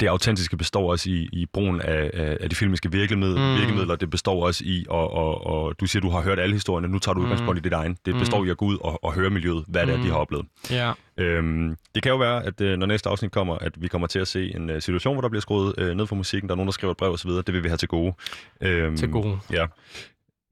[0.00, 3.54] det autentiske består også i, i brugen af, af, af de filmiske virkemidler.
[3.54, 3.60] Mm.
[3.60, 3.96] virkemidler.
[3.96, 6.98] Det består også i, og, og, og du siger, du har hørt alle historierne, nu
[6.98, 7.58] tager du udgangspunkt mm.
[7.58, 7.96] i dit egen.
[8.06, 8.20] Det mm.
[8.20, 9.92] består i at gå ud og, og høre miljøet, hvad mm.
[9.92, 10.46] det er, de har oplevet.
[10.70, 10.92] Ja.
[11.18, 14.18] Øhm, det kan jo være, at øh, når næste afsnit kommer, at vi kommer til
[14.18, 16.56] at se en uh, situation, hvor der bliver skruet uh, ned for musikken, der er
[16.56, 17.30] nogen, der skriver et brev osv.
[17.30, 18.14] Det vil vi have til gode.
[18.60, 19.38] Øhm, til gode.
[19.52, 19.66] Ja.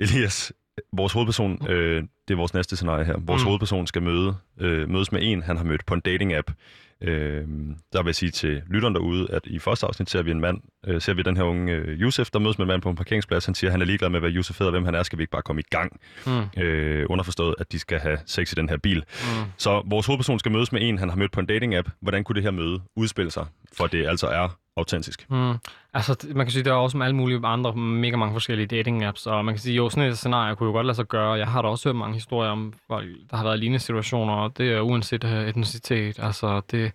[0.00, 0.52] Elias,
[0.92, 3.16] vores hovedperson, øh, det er vores næste scenarie her.
[3.18, 3.46] Vores mm.
[3.46, 6.52] hovedperson skal møde, øh, mødes med en, han har mødt på en dating-app.
[7.00, 7.44] Øh,
[7.92, 10.58] der vil jeg sige til lytteren derude, at i første afsnit ser vi en mand,
[10.86, 12.96] øh, ser vi den her unge øh, Yusuf, der mødes med en mand på en
[12.96, 13.46] parkeringsplads.
[13.46, 15.22] Han siger, at han er ligeglad med, hvad Yusuf hedder, hvem han er, skal vi
[15.22, 16.00] ikke bare komme i gang.
[16.26, 16.62] Mm.
[16.62, 18.98] Øh, underforstået, at de skal have sex i den her bil.
[18.98, 19.50] Mm.
[19.56, 21.90] Så vores hovedperson skal mødes med en, han har mødt på en dating-app.
[22.00, 25.30] Hvordan kunne det her møde udspille sig, for det altså er autentisk.
[25.30, 25.54] Mm.
[25.94, 29.26] Altså, man kan sige, der er også med alle mulige andre mega mange forskellige dating-apps,
[29.26, 31.32] og man kan sige, jo, sådan et scenarie kunne jo godt lade sig gøre.
[31.32, 33.00] Jeg har da også hørt mange historier om, hvor
[33.30, 36.18] der har været lignende situationer, og det er uanset øh, etnicitet.
[36.18, 36.92] Altså, det,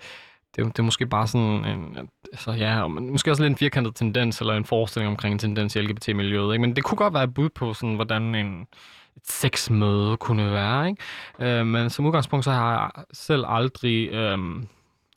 [0.55, 4.39] det, det er måske bare sådan en, altså ja, måske også lidt en firkantet tendens,
[4.39, 6.61] eller en forestilling omkring en tendens i LGBT-miljøet, ikke?
[6.61, 8.67] men det kunne godt være et bud på, sådan, hvordan en,
[9.15, 10.89] et sexmøde kunne være.
[10.89, 11.59] Ikke?
[11.59, 14.09] Øh, men som udgangspunkt, så har jeg selv aldrig...
[14.09, 14.38] Øh,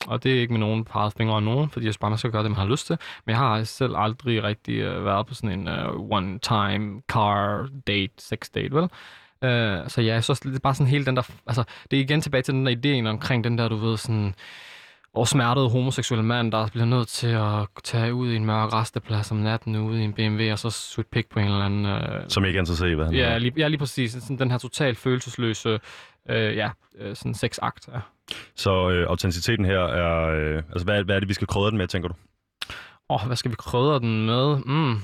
[0.07, 2.31] og det er ikke med nogen peget fingre af nogen, fordi jeg bare, man skal
[2.31, 2.97] gøre det, man har lyst til.
[3.25, 8.13] Men jeg har selv aldrig rigtig uh, været på sådan en uh, one-time car date,
[8.17, 8.83] sex date, vel?
[8.83, 11.29] Uh, så ja, så det er bare sådan hele den der...
[11.47, 14.35] Altså, det er igen tilbage til den der idé omkring den der, du ved, sådan
[15.15, 19.31] og smertet homoseksuelle mand, der bliver nødt til at tage ud i en mørk resteplads
[19.31, 21.85] om natten ude i en BMW, og så sutte pik på en eller anden...
[21.85, 22.23] Øh...
[22.27, 24.11] Som ikke er interesseret i, hvad han ja, lige, ja, lige præcis.
[24.11, 25.79] Sådan, den her totalt følelsesløse
[26.29, 27.89] øh, ja, øh, sådan sexakt.
[27.93, 27.99] Ja.
[28.55, 30.29] Så øh, autenticiteten her er...
[30.29, 32.15] Øh, altså, hvad, hvad er det, vi skal krydre den med, tænker du?
[33.09, 34.57] Åh, oh, hvad skal vi krydre den med?
[34.57, 34.95] Mm.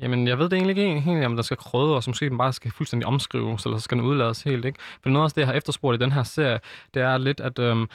[0.00, 2.38] Jamen, jeg ved det egentlig ikke helt, om der skal krydre, og så måske den
[2.38, 4.78] bare skal fuldstændig omskrives, eller så skal den udlades helt, ikke?
[5.02, 6.60] For noget af det, jeg har efterspurgt i den her serie,
[6.94, 7.58] det er lidt, at...
[7.58, 7.86] Øh,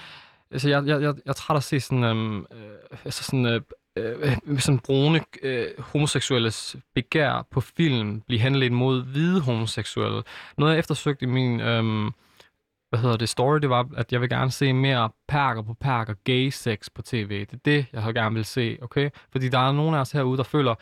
[0.51, 3.61] Altså, jeg, jeg, jeg, jeg er træt at se sådan, øhm, øh, altså sådan, øh,
[3.97, 10.24] øh, sådan brune øh, homoseksuelles begær på film blive henledt mod hvide homoseksuelle.
[10.57, 11.61] Noget, jeg eftersøgte i min...
[11.61, 12.11] Øh,
[12.90, 16.14] hvad hedder det, story, det var, at jeg vil gerne se mere perker på perker,
[16.24, 17.40] gay sex på tv.
[17.40, 19.10] Det er det, jeg har gerne vil se, okay?
[19.32, 20.76] Fordi der er nogen af os herude, der føler,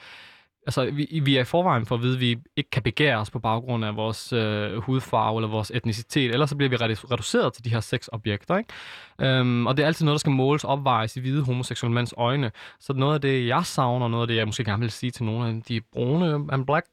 [0.67, 3.31] altså, vi, vi er i forvejen for at vide, at vi ikke kan begære os
[3.31, 7.65] på baggrund af vores øh, hudfarve eller vores etnicitet, ellers så bliver vi reduceret til
[7.65, 8.73] de her sexobjekter, ikke?
[9.21, 12.51] Øhm, og det er altid noget, der skal måles opvejes i hvide homoseksuelle mænds øjne.
[12.79, 15.23] Så noget af det, jeg savner, noget af det, jeg måske gerne vil sige til
[15.23, 16.85] nogle af de brune and black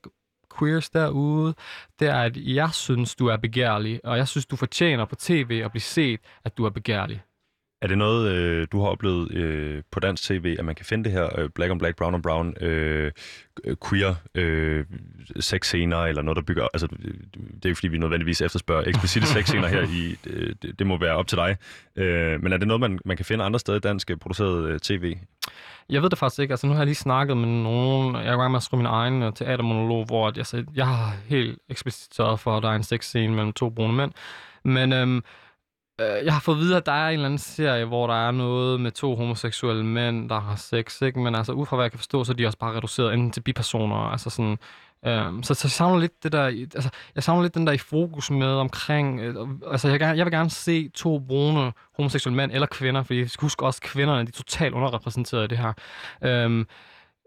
[0.58, 1.54] queers derude,
[2.00, 5.62] det er, at jeg synes, du er begærlig, og jeg synes, du fortjener på tv
[5.64, 7.22] at blive set, at du er begærlig.
[7.82, 11.04] Er det noget, øh, du har oplevet øh, på dansk tv, at man kan finde
[11.04, 13.12] det her øh, black on black, brown on brown, øh,
[13.88, 14.84] queer øh,
[15.40, 16.68] sexscener, eller noget, der bygger...
[16.74, 20.16] Altså, det er ikke, fordi vi nødvendigvis efterspørger eksplicite sexscener her i...
[20.26, 21.56] Øh, det, det må være op til dig.
[21.96, 24.68] Øh, men er det noget, man, man kan finde andre steder i dansk øh, produceret
[24.68, 25.16] øh, tv?
[25.88, 26.52] Jeg ved det faktisk ikke.
[26.52, 28.14] Altså, nu har jeg lige snakket med nogen.
[28.14, 30.86] Jeg er i gang med at skrive min egen øh, teatermonolog, hvor jeg, sagde, jeg
[30.86, 34.12] har helt eksplicit sørget for, at der er en sexscene mellem to brune mænd.
[34.64, 35.22] Men øhm,
[36.00, 38.30] øh, jeg har fået videre, at der er en eller anden serie, hvor der er
[38.30, 41.20] noget med to homoseksuelle mænd, der har sex, ikke?
[41.20, 43.30] Men altså, ud fra hvad jeg kan forstå, så er de også bare reduceret enten
[43.30, 44.58] til bipersoner, altså sådan...
[45.06, 47.78] Øhm, så, så jeg savner lidt det der, altså, jeg savner lidt den der i
[47.78, 49.34] fokus med omkring, øh,
[49.70, 53.30] altså jeg, gerne- jeg vil gerne se to brune homoseksuelle mænd eller kvinder, fordi jeg
[53.30, 55.72] skal huske også, at kvinderne de er totalt underrepræsenteret i det her.
[56.22, 56.66] Øhm,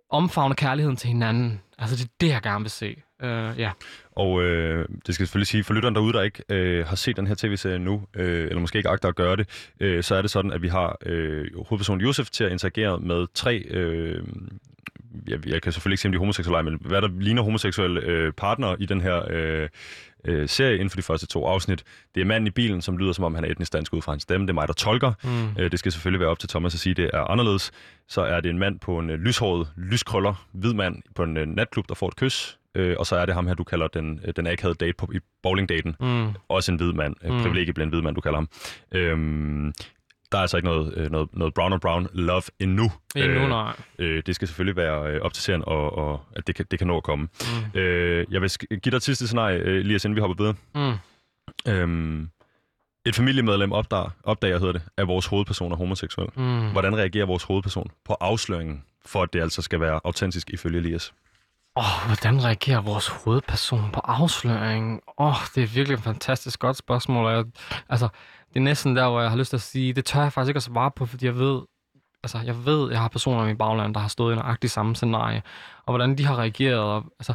[0.10, 1.62] omfavne kærligheden til hinanden.
[1.78, 2.96] Altså, det er det, jeg gerne vil se.
[3.24, 3.72] Øh, ja.
[4.12, 7.28] Og øh, det skal selvfølgelig sige, for lytteren derude, der ikke øh, har set den
[7.28, 10.32] her tv-serie nu, øh, eller måske ikke agter at gøre det, øh, så er det
[10.32, 13.58] sådan, at vi har øh, hovedpersonen Josef til at interagere med tre...
[13.58, 14.24] Øh,
[15.28, 18.02] jeg, jeg kan selvfølgelig ikke sige, om de er homoseksuelle, men hvad der ligner homoseksuelle
[18.02, 19.70] øh, partnere i den her øh,
[20.26, 21.84] øh, serie inden for de første to afsnit.
[22.16, 24.12] Det er manden i bilen, som lyder, som om han er etnisk dansk ud fra
[24.12, 24.48] hans stemme.
[24.48, 25.14] Det er mig, der tolker.
[25.24, 25.62] Mm.
[25.62, 27.72] Øh, det skal selvfølgelig være op til Thomas at sige, at det er anderledes.
[28.08, 31.48] Så er det en mand på en øh, lyshåret, lyskrøller, hvid mand på en øh,
[31.48, 32.58] natklub, der får et kys.
[32.76, 35.10] Øh, og så er det ham her, du kalder den, øh, den akavede date på,
[35.16, 35.96] i bowlingdaten.
[36.00, 36.28] Mm.
[36.50, 37.16] Også en hvid mand.
[37.24, 37.42] Øh, Mm.
[37.42, 38.50] privilegieblænd hvid mand, du kalder ham.
[38.92, 39.74] Øhm,
[40.32, 42.92] der er altså ikke noget, øh, noget, noget brown on brown love endnu.
[43.16, 43.74] Endnu, Øh, nej.
[44.00, 46.88] Øh, det skal selvfølgelig være op til serien, og, og at det kan, det kan
[46.88, 47.28] nå at komme.
[47.74, 47.80] Mm.
[47.80, 50.56] Øh, jeg vil give dig et sidste scenarie, Elias, inden vi hopper videre.
[50.76, 51.72] Mm.
[51.72, 52.30] Øhm,
[53.06, 56.28] et familiemedlem opdager, opdager hedder det, at vores hovedperson er homoseksuel.
[56.36, 56.72] Mm.
[56.72, 61.14] Hvordan reagerer vores hovedperson på afsløringen, for at det altså skal være autentisk ifølge Elias?
[61.78, 65.00] Åh, oh, hvordan reagerer vores hovedperson på afsløringen?
[65.18, 67.32] Åh, oh, det er virkelig et fantastisk godt spørgsmål.
[67.32, 67.46] Jeg,
[67.90, 68.08] altså,
[68.50, 70.50] det er næsten der, hvor jeg har lyst til at sige, det tør jeg faktisk
[70.50, 71.62] ikke at svare på, fordi jeg ved,
[72.24, 74.96] altså, jeg ved, jeg har personer i mit bagland, der har stået i nøjagtigt samme
[74.96, 75.42] scenarie,
[75.86, 76.80] og hvordan de har reageret.
[76.80, 77.34] Og, altså,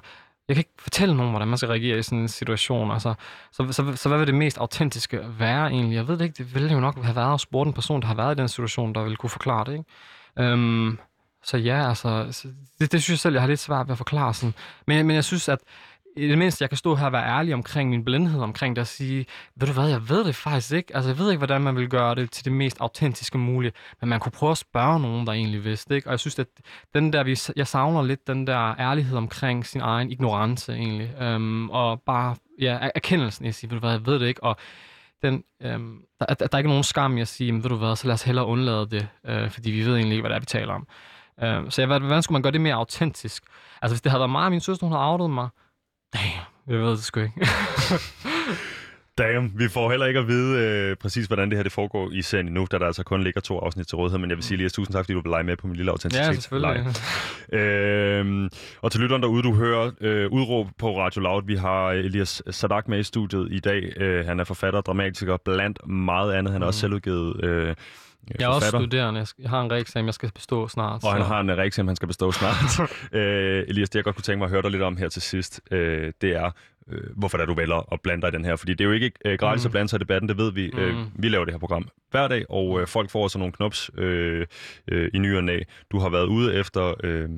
[0.49, 2.91] jeg kan ikke fortælle nogen, hvordan man skal reagere i sådan en situation.
[2.91, 3.15] Altså,
[3.53, 5.97] så, så, så hvad vil det mest autentiske være egentlig?
[5.97, 6.39] Jeg ved det ikke.
[6.39, 8.49] Det ville jo nok have været at spørge en person, der har været i den
[8.49, 9.73] situation, der ville kunne forklare det.
[9.73, 9.85] Ikke?
[10.39, 10.99] Øhm,
[11.45, 12.25] så ja, altså,
[12.81, 14.55] det, det synes jeg selv, jeg har lidt svært ved at forklare sådan.
[14.87, 15.59] Men, men jeg synes, at
[16.17, 18.81] i det mindste, jeg kan stå her og være ærlig omkring min blindhed omkring det
[18.81, 19.27] og sige,
[19.57, 20.97] ved du hvad, jeg ved det faktisk ikke.
[20.97, 24.09] Altså, jeg ved ikke, hvordan man vil gøre det til det mest autentiske mulige, men
[24.09, 26.09] man kunne prøve at spørge nogen, der egentlig vidste, ikke?
[26.09, 26.47] Og jeg synes, at
[26.95, 31.15] den der, vi- jeg savner lidt den der ærlighed omkring sin egen ignorance, egentlig.
[31.21, 34.45] Øhm, og bare, ja, erkendelsen i at sige, ved du hvad, jeg ved det ikke,
[34.45, 34.57] og
[35.23, 37.97] den, øhm, der, der, der er ikke nogen skam i at sige, ved du hvad,
[37.97, 40.41] så lad os hellere undlade det, øh, fordi vi ved egentlig ikke, hvad det er,
[40.41, 40.87] vi taler om.
[41.43, 43.43] Øh, så jeg, hvordan, skulle man gøre det mere autentisk?
[43.83, 45.49] Altså, hvis det havde været mig og min søster, hun havde outet mig,
[46.15, 47.47] damn, jeg ved det sgu ikke.
[49.19, 52.23] Damn, vi får heller ikke at vide øh, præcis, hvordan det her det foregår i
[52.23, 54.19] serien nu, da der altså kun ligger to afsnit til rådighed.
[54.19, 55.91] Men jeg vil sige, Elias, tusind tak, fordi du vil lege med på min lille
[55.91, 56.35] autenticitet.
[56.35, 56.95] ja, selvfølgelig.
[57.53, 58.51] Øhm,
[58.83, 61.43] og til lytteren derude, du hører øh, udråb på Radio Loud.
[61.47, 63.93] Vi har Elias Sadak med i studiet i dag.
[63.97, 66.53] Øh, han er forfatter og dramatiker blandt meget andet.
[66.53, 67.75] Han er også selvudgivet øh,
[68.39, 68.89] Jeg er også forfatter.
[68.89, 69.27] studerende.
[69.39, 71.05] Jeg, har en reeksamen, jeg skal bestå snart.
[71.05, 72.81] Og han så- har en reeksamen, han skal bestå snart.
[73.13, 75.23] øh, Elias, det jeg godt kunne tænke mig at høre dig lidt om her til
[75.23, 76.51] sidst, øh, det er,
[76.91, 78.57] øh, hvorfor der du vælger at blande dig i den her.
[78.57, 79.69] Fordi det er jo ikke øh, gratis Mm.
[79.69, 80.71] at blande sig i debatten, det ved vi.
[80.79, 81.05] Øh, Mm.
[81.15, 84.47] vi laver det her program hver dag, og øh, folk får sådan nogle knops øh,
[84.89, 85.61] øh, i ny og næ.
[85.93, 86.95] Du har været ude efter...
[87.05, 87.29] Øh,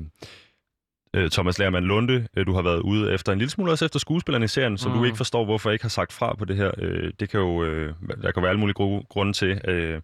[1.15, 3.99] øh, Thomas Lermann Lunde, øh, du har været ude efter en lille smule også efter
[3.99, 4.97] skuespillerne i serien, som Mm.
[4.97, 6.71] du ikke forstår, hvorfor jeg ikke har sagt fra på det her.
[6.77, 10.01] Øh, det kan jo, øh, der kan være alle mulige gode grunde til, øh,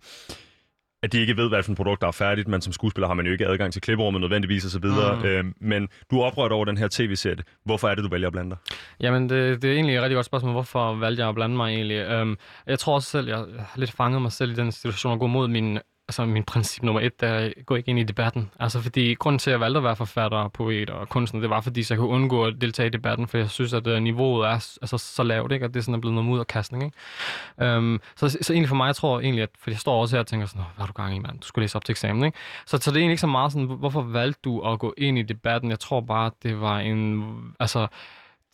[1.03, 3.13] at de ikke ved, hvad for et produkt, der er færdigt, men som skuespiller har
[3.13, 4.85] man jo ikke adgang til klipperummet nødvendigvis osv.
[4.85, 5.19] Mm.
[5.19, 5.25] Mm.
[5.25, 7.37] Øh, men du er oprørt over den her tv-serie.
[7.65, 8.57] Hvorfor er det, du vælger at blande dig?
[8.99, 10.51] Jamen, det, det er egentlig et rigtig godt spørgsmål.
[10.51, 12.21] Hvorfor valgte jeg at blande mig egentlig?
[12.21, 12.37] Um,
[12.67, 15.27] jeg tror også selv, jeg har lidt fanget mig selv i den situation at gå
[15.27, 15.79] mod min,
[16.09, 18.51] altså min princip nummer et, der er gå ikke ind i debatten.
[18.59, 21.61] Altså, fordi grunden til, at jeg valgte at være forfatter, poet og kunstner, det var,
[21.61, 24.47] fordi så jeg kunne undgå at deltage i debatten, for jeg synes, at uh, niveauet
[24.47, 25.65] er altså, så lavt, ikke?
[25.65, 26.83] at det sådan er blevet noget mudderkastning.
[26.83, 27.77] Ikke?
[27.77, 30.19] Um, så, så egentlig for mig, jeg tror egentlig, at for jeg står også her
[30.19, 31.39] og tænker sådan, hvad har du gang i, mand?
[31.39, 32.37] Du skulle læse op til eksamen, ikke?
[32.65, 35.17] Så, så det er egentlig ikke så meget sådan, hvorfor valgte du at gå ind
[35.17, 35.69] i debatten?
[35.69, 37.23] Jeg tror bare, at det var en,
[37.59, 37.87] altså,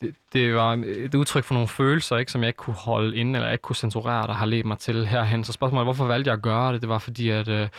[0.02, 3.39] det, det var et udtryk for nogle følelser, ikke, som jeg ikke kunne holde inde,
[3.39, 5.43] eller ikke kunne censurere, der har ledt mig til herhen.
[5.43, 6.82] Så spørgsmålet er, hvorfor valgte jeg at gøre det?
[6.82, 7.70] Det var fordi, at øh,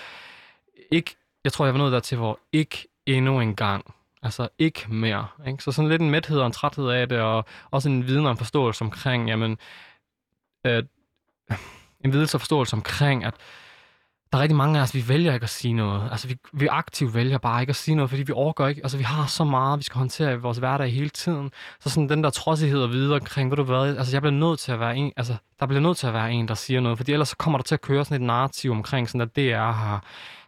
[0.91, 5.27] ikke, jeg tror, jeg var nået dertil, hvor ikke endnu en gang, altså ikke mere.
[5.47, 5.63] Ikke?
[5.63, 8.31] Så sådan lidt en mæthed og en træthed af det, og også en viden og
[8.31, 9.59] en forståelse omkring, jamen,
[10.67, 10.83] øh,
[12.05, 13.35] en videlse og forståelse omkring, at
[14.33, 16.09] der er rigtig mange af os, vi vælger ikke at sige noget.
[16.11, 18.81] Altså, vi, vi aktivt vælger bare ikke at sige noget, fordi vi overgår ikke.
[18.85, 21.51] Altså, vi har så meget, vi skal håndtere i vores hverdag hele tiden.
[21.81, 24.59] Så sådan den der trodsighed og videre omkring, ved du hvad, altså, jeg bliver nødt
[24.59, 26.99] til at være en, altså, der bliver nødt til at være en, der siger noget,
[26.99, 29.73] fordi ellers så kommer der til at køre sådan et narrativ omkring, sådan at DR
[29.73, 30.05] har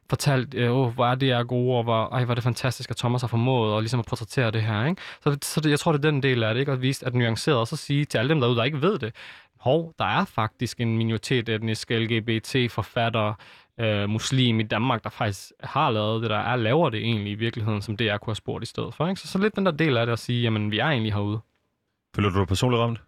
[0.09, 2.91] fortalt, øh, oh, hvor er det er gode, og hvor, ej, hvor er det fantastisk,
[2.91, 4.85] at Thomas har formået og ligesom at portrættere det her.
[4.85, 5.03] Ikke?
[5.25, 6.73] Så, så det, jeg tror, det er den del af det, ikke?
[6.73, 9.15] at vise, at nuanceret, og så sige til alle dem derude, der ikke ved det,
[9.61, 13.35] hov, der er faktisk en minoritet etnisk LGBT-forfatter,
[13.81, 17.35] øh, muslim i Danmark, der faktisk har lavet det, der er, laver det egentlig i
[17.35, 19.09] virkeligheden, som det er kunne have spurgt i stedet for.
[19.09, 19.21] Ikke?
[19.21, 21.41] Så, så lidt den der del af det at sige, jamen vi er egentlig herude.
[22.17, 23.03] Føler du dig personligt ramt?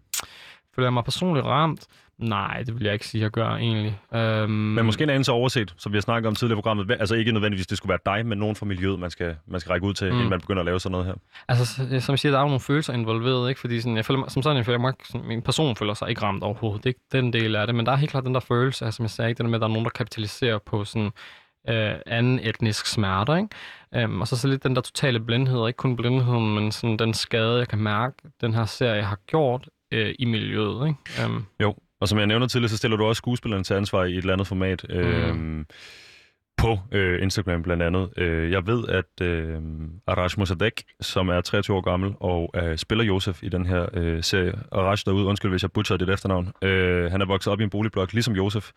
[0.75, 1.87] Føler jeg mig personligt ramt?
[2.17, 3.99] Nej, det vil jeg ikke sige, at jeg gør egentlig.
[4.13, 6.91] Øhm, Men måske en anelse overset, som vi har snakket om tidligere i programmet.
[6.91, 9.69] Altså ikke nødvendigvis, det skulle være dig, men nogen fra miljøet, man skal, man skal
[9.69, 10.13] række ud til, mm.
[10.13, 11.13] inden man begynder at lave sådan noget her.
[11.47, 13.61] Altså, som jeg siger, der er jo nogle følelser involveret, ikke?
[13.61, 14.93] Fordi sådan, jeg føler, som sådan, jeg føler mig,
[15.23, 16.83] min person føler sig ikke ramt overhovedet.
[16.83, 18.85] Det er ikke den del af det, men der er helt klart den der følelse,
[18.85, 19.37] altså, som jeg sagde, ikke?
[19.37, 21.11] det der med, at der er nogen, der kapitaliserer på sådan
[21.69, 23.47] øh, anden etnisk smerte, ikke?
[23.95, 27.13] Øhm, og så så lidt den der totale blindhed, ikke kun blindheden, men sådan den
[27.13, 31.23] skade, jeg kan mærke, den her serie har gjort øh, i miljøet, ikke?
[31.25, 34.11] Øhm, Jo, og som jeg nævner tidligere, så stiller du også skuespilleren til ansvar i
[34.11, 34.85] et eller andet format.
[34.89, 35.59] Mm.
[35.59, 35.65] Øh,
[36.61, 38.09] på øh, Instagram blandt andet.
[38.17, 39.61] Øh, jeg ved, at øh,
[40.07, 44.23] Arash Mossadegh, som er 23 år gammel og øh, spiller Josef i den her øh,
[44.23, 44.53] serie.
[44.71, 46.51] Arash derude, undskyld hvis jeg butcher dit efternavn.
[46.61, 48.71] Øh, han er vokset op i en boligblok, ligesom Josef,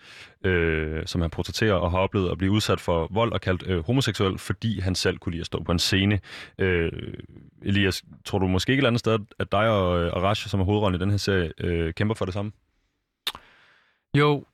[0.44, 3.86] øh, som han portrætterer og har oplevet at blive udsat for vold og kaldt øh,
[3.86, 6.20] homoseksuel, fordi han selv kunne lide at stå på en scene.
[6.58, 6.92] Øh,
[7.62, 10.60] Elias, tror du måske ikke et eller andet sted, at dig og øh, Arash, som
[10.60, 12.52] er hovedrollen i den her serie, øh, kæmper for det samme?
[14.14, 14.44] Jo,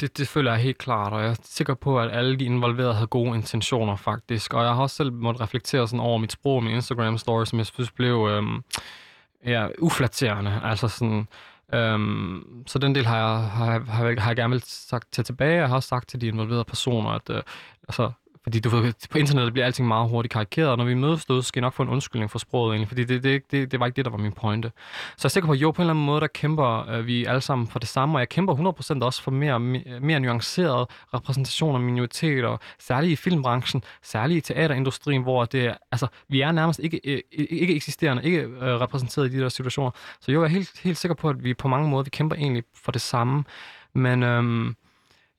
[0.00, 2.94] det, det føler jeg helt klart, og jeg er sikker på, at alle de involverede
[2.94, 4.54] havde gode intentioner faktisk.
[4.54, 7.58] Og jeg har også selv måttet reflektere sådan over mit sprog og min Instagram-story, som
[7.58, 8.64] jeg synes blev øhm,
[9.46, 10.60] ja, uflatterende.
[10.64, 11.28] Altså sådan,
[11.74, 15.24] øhm, så den del har jeg, har, har, jeg, har jeg gerne vil sagt til
[15.24, 15.60] tilbage.
[15.60, 17.42] Jeg har også sagt til de involverede personer, at øh,
[17.88, 18.10] altså,
[18.42, 18.70] fordi du
[19.10, 21.72] på internettet bliver alting meget hurtigt karikeret, og når vi mødes derude, skal jeg nok
[21.72, 24.10] få en undskyldning for sproget egentlig, fordi det, det, det, det var ikke det, der
[24.10, 24.72] var min pointe.
[25.16, 27.06] Så jeg er sikker på, at jo, på en eller anden måde, der kæmper øh,
[27.06, 28.54] vi alle sammen for det samme, og jeg kæmper
[29.00, 29.60] 100% også for mere,
[30.00, 36.06] mere nuanceret repræsentation af minoriteter, særligt i filmbranchen, særligt i teaterindustrien, hvor det, er- altså,
[36.28, 37.20] vi er nærmest ikke, øh,
[37.50, 39.90] ikke eksisterende, ikke øh, repræsenteret i de der situationer.
[40.20, 42.36] Så jo, jeg er helt, helt sikker på, at vi på mange måder, vi kæmper
[42.36, 43.44] egentlig for det samme,
[43.94, 44.22] men...
[44.22, 44.74] Øh,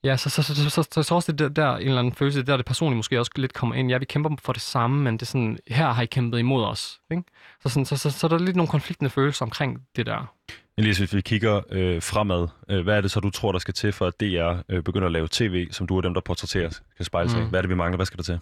[0.04, 2.14] Ja, så, så, så, så, så, så, så også det der, der en eller anden
[2.14, 3.90] følelse, der det personligt måske også lidt kommer ind.
[3.90, 6.64] Ja, vi kæmper for det samme, men det er sådan, her har I kæmpet imod
[6.66, 7.00] os.
[7.12, 7.24] Ikke?
[7.64, 10.34] Så, sådan, så, så, så, der er lidt nogle konfliktende følelser omkring det der.
[10.78, 13.74] Elias, hvis vi kigger øh, fremad, øh, hvad er det så, du tror, der skal
[13.74, 16.80] til for, at DR øh, begynder at lave tv, som du er dem, der portrætterer,
[16.96, 17.42] kan spejle sig.
[17.42, 17.50] Mm.
[17.50, 17.96] Hvad er det, vi mangler?
[17.96, 18.40] Hvad skal der til?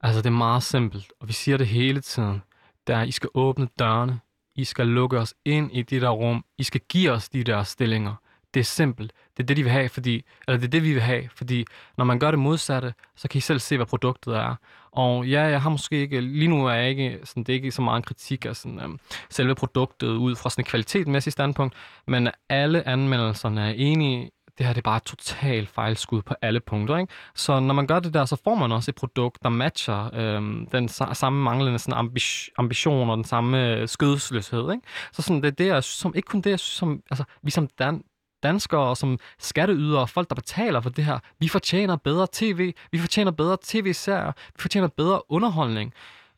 [0.00, 2.42] Altså, det er meget simpelt, og vi siger det hele tiden.
[2.86, 4.20] Der, I skal åbne dørene.
[4.56, 6.44] I skal lukke os ind i de der rum.
[6.58, 8.14] I skal give os de der stillinger.
[8.54, 9.12] Det er simpelt.
[9.36, 11.64] Det er det, de vil have, fordi, eller det er det, vi vil have, fordi
[11.98, 14.54] når man gør det modsatte, så kan I selv se, hvad produktet er.
[14.92, 17.70] Og ja, jeg har måske ikke, lige nu er jeg ikke, sådan, det er ikke
[17.72, 18.98] så meget en kritik af sådan, øhm,
[19.30, 21.74] selve produktet ud fra sådan et kvalitetmæssigt standpunkt,
[22.06, 26.60] men alle anmeldelserne er enige det her det er bare et totalt fejlskud på alle
[26.60, 26.96] punkter.
[26.96, 27.12] Ikke?
[27.34, 30.66] Så når man gør det der, så får man også et produkt, der matcher øhm,
[30.72, 34.72] den sa- samme manglende sådan ambi- ambition og den samme øh, skødesløshed.
[34.72, 34.86] Ikke?
[35.12, 37.24] Så sådan, det er det, jeg synes, som, ikke kun det, jeg synes, som, altså,
[37.42, 38.13] vi som dan-
[38.44, 42.72] danskere og som skatteydere og folk, der betaler for det her, vi fortjener bedre tv,
[42.92, 45.92] vi fortjener bedre tv-serier, vi fortjener bedre underholdning.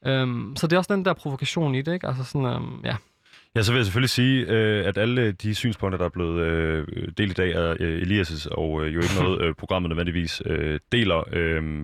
[0.06, 2.06] Øhm, så det er også den der provokation i det, ikke?
[2.06, 2.96] Altså sådan, øhm, ja.
[3.56, 6.86] Ja, så vil jeg selvfølgelig sige, øh, at alle de synspunkter, der er blevet øh,
[7.18, 10.42] delt i dag, er øh, Elias' og jo ikke noget, programmet nødvendigvis
[10.92, 11.22] deler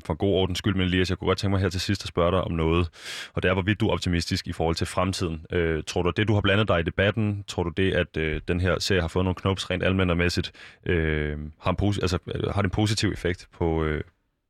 [0.06, 0.74] for god ordens skyld.
[0.74, 2.88] Men Elias, jeg kunne godt tænke mig her til sidst at spørge dig om noget,
[3.34, 5.46] og det er, hvorvidt du er optimistisk i forhold til fremtiden.
[5.86, 8.14] Tror du, det, du har blandet dig i debatten, tror du det, at
[8.48, 10.52] den her serie har fået nogle knops rent almindeligmæssigt,
[10.86, 12.18] øh, har, en posi- altså,
[12.54, 13.86] har det en positiv effekt på,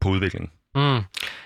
[0.00, 0.50] på udviklingen?
[0.74, 1.00] Mm.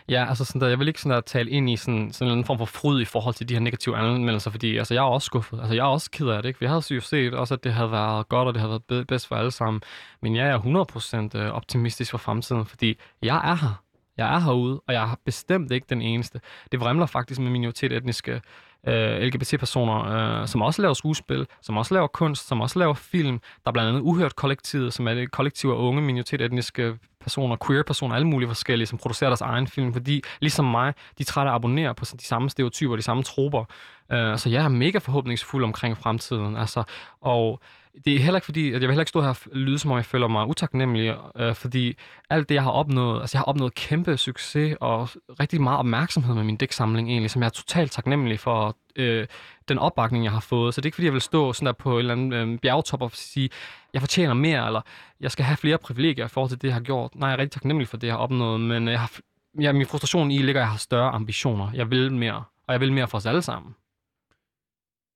[0.08, 2.44] Ja, altså sådan der, jeg vil ikke sådan der tale ind i sådan, sådan en
[2.44, 5.26] form for fryd i forhold til de her negative anmeldelser, fordi altså, jeg er også
[5.26, 5.58] skuffet.
[5.58, 6.60] Altså, jeg er også ked af det, ikke?
[6.60, 9.28] Vi havde jo set også, at det havde været godt, og det havde været bedst
[9.28, 9.82] for alle sammen.
[10.22, 13.82] Men jeg er 100% øh, optimistisk for fremtiden, fordi jeg er her.
[14.16, 16.40] Jeg er herude, og jeg er bestemt ikke den eneste.
[16.72, 18.40] Det vrimler faktisk med minoritet-etniske
[18.88, 20.04] øh, LGBT-personer,
[20.40, 23.38] øh, som også laver skuespil, som også laver kunst, som også laver film.
[23.38, 28.14] Der er blandt andet Uhørt Kollektivet, som er et kollektiv af unge minoritet-etniske personer, queer-personer,
[28.14, 31.54] alle mulige forskellige, som producerer deres egen film, fordi ligesom mig, de er trætte af
[31.54, 33.64] at abonnere på de samme stereotyper, de samme troper.
[34.12, 36.56] Øh, så jeg er mega forhåbningsfuld omkring fremtiden.
[36.56, 36.82] Altså,
[37.20, 37.60] og
[38.05, 39.90] det er heller ikke fordi, at jeg vil heller ikke stå her og lyde, som
[39.90, 41.97] om jeg føler mig utaknemmelig, øh, fordi
[42.30, 45.09] alt det, jeg har opnået, altså jeg har opnået kæmpe succes og
[45.40, 49.26] rigtig meget opmærksomhed med min dæksamling egentlig, som jeg er totalt taknemmelig for øh,
[49.68, 50.74] den opbakning, jeg har fået.
[50.74, 52.59] Så det er ikke fordi, jeg vil stå sådan der på en eller anden øh,
[52.59, 53.51] bjergtop og sige,
[53.92, 54.80] jeg fortjener mere, eller
[55.20, 57.14] jeg skal have flere privilegier i forhold til det, jeg har gjort.
[57.14, 59.12] Nej, jeg er rigtig taknemmelig for det, jeg har opnået, men jeg har,
[59.61, 61.70] jeg, min frustration i ligger, at jeg har større ambitioner.
[61.74, 63.74] Jeg vil mere, og jeg vil mere for os alle sammen.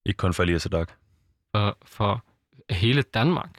[0.07, 0.93] Ikke kun for Elias Adak.
[1.85, 2.25] For,
[2.71, 3.51] for hele Danmark.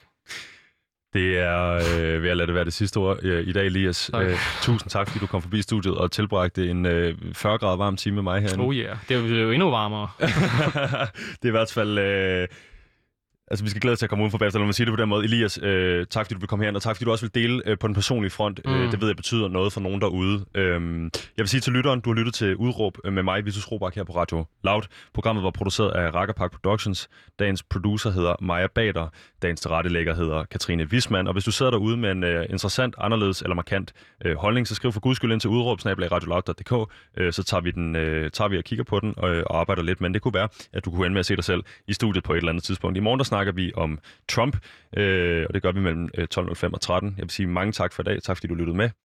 [1.13, 4.09] Det er øh, ved at lade det være det sidste ord øh, i dag, Elias.
[4.13, 4.25] Tak.
[4.25, 7.97] Øh, tusind tak, fordi du kom forbi studiet og tilbragte en øh, 40 grader varm
[7.97, 8.63] time med mig herinde.
[8.63, 10.09] Oh yeah, det er jo, det er jo endnu varmere.
[11.41, 11.97] det er i hvert fald...
[11.97, 12.47] Øh,
[13.51, 15.01] altså, vi skal glæde os til at komme udenfor bagefter, lad mig sige det på
[15.01, 15.23] den måde.
[15.23, 17.61] Elias, øh, tak fordi du vil komme her, og tak fordi du også vil dele
[17.65, 18.59] øh, på den personlige front.
[18.65, 18.73] Mm.
[18.73, 20.45] Øh, det ved jeg betyder noget for nogen derude.
[20.55, 20.81] Øh,
[21.37, 23.95] jeg vil sige til lytteren, du har lyttet til Udråb øh, med mig, Vitus Robak,
[23.95, 24.81] her på Radio Loud.
[25.13, 27.09] Programmet var produceret af Rakkerpark Productions.
[27.39, 29.07] Dagens producer hedder Maja Bader.
[29.41, 31.27] Dagens tilrettelægger hedder Katrine Wisman.
[31.27, 33.93] Og hvis du sidder derude med en øh, interessant, anderledes eller markant
[34.25, 35.79] øh, holdning, så skriv for guds skyld ind til udråb
[37.17, 39.81] øh, så tager vi, den, øh, tager vi og kigger på den og, og arbejder
[39.83, 40.01] lidt.
[40.01, 42.23] Men det kunne være, at du kunne ende med at se dig selv i studiet
[42.23, 42.97] på et eller andet tidspunkt.
[42.97, 44.57] I morgen der snakker vi om Trump,
[44.97, 47.13] øh, og det gør vi mellem øh, 12.05 og 13.
[47.17, 48.23] Jeg vil sige mange tak for i dag.
[48.23, 48.89] Tak fordi du lyttede med.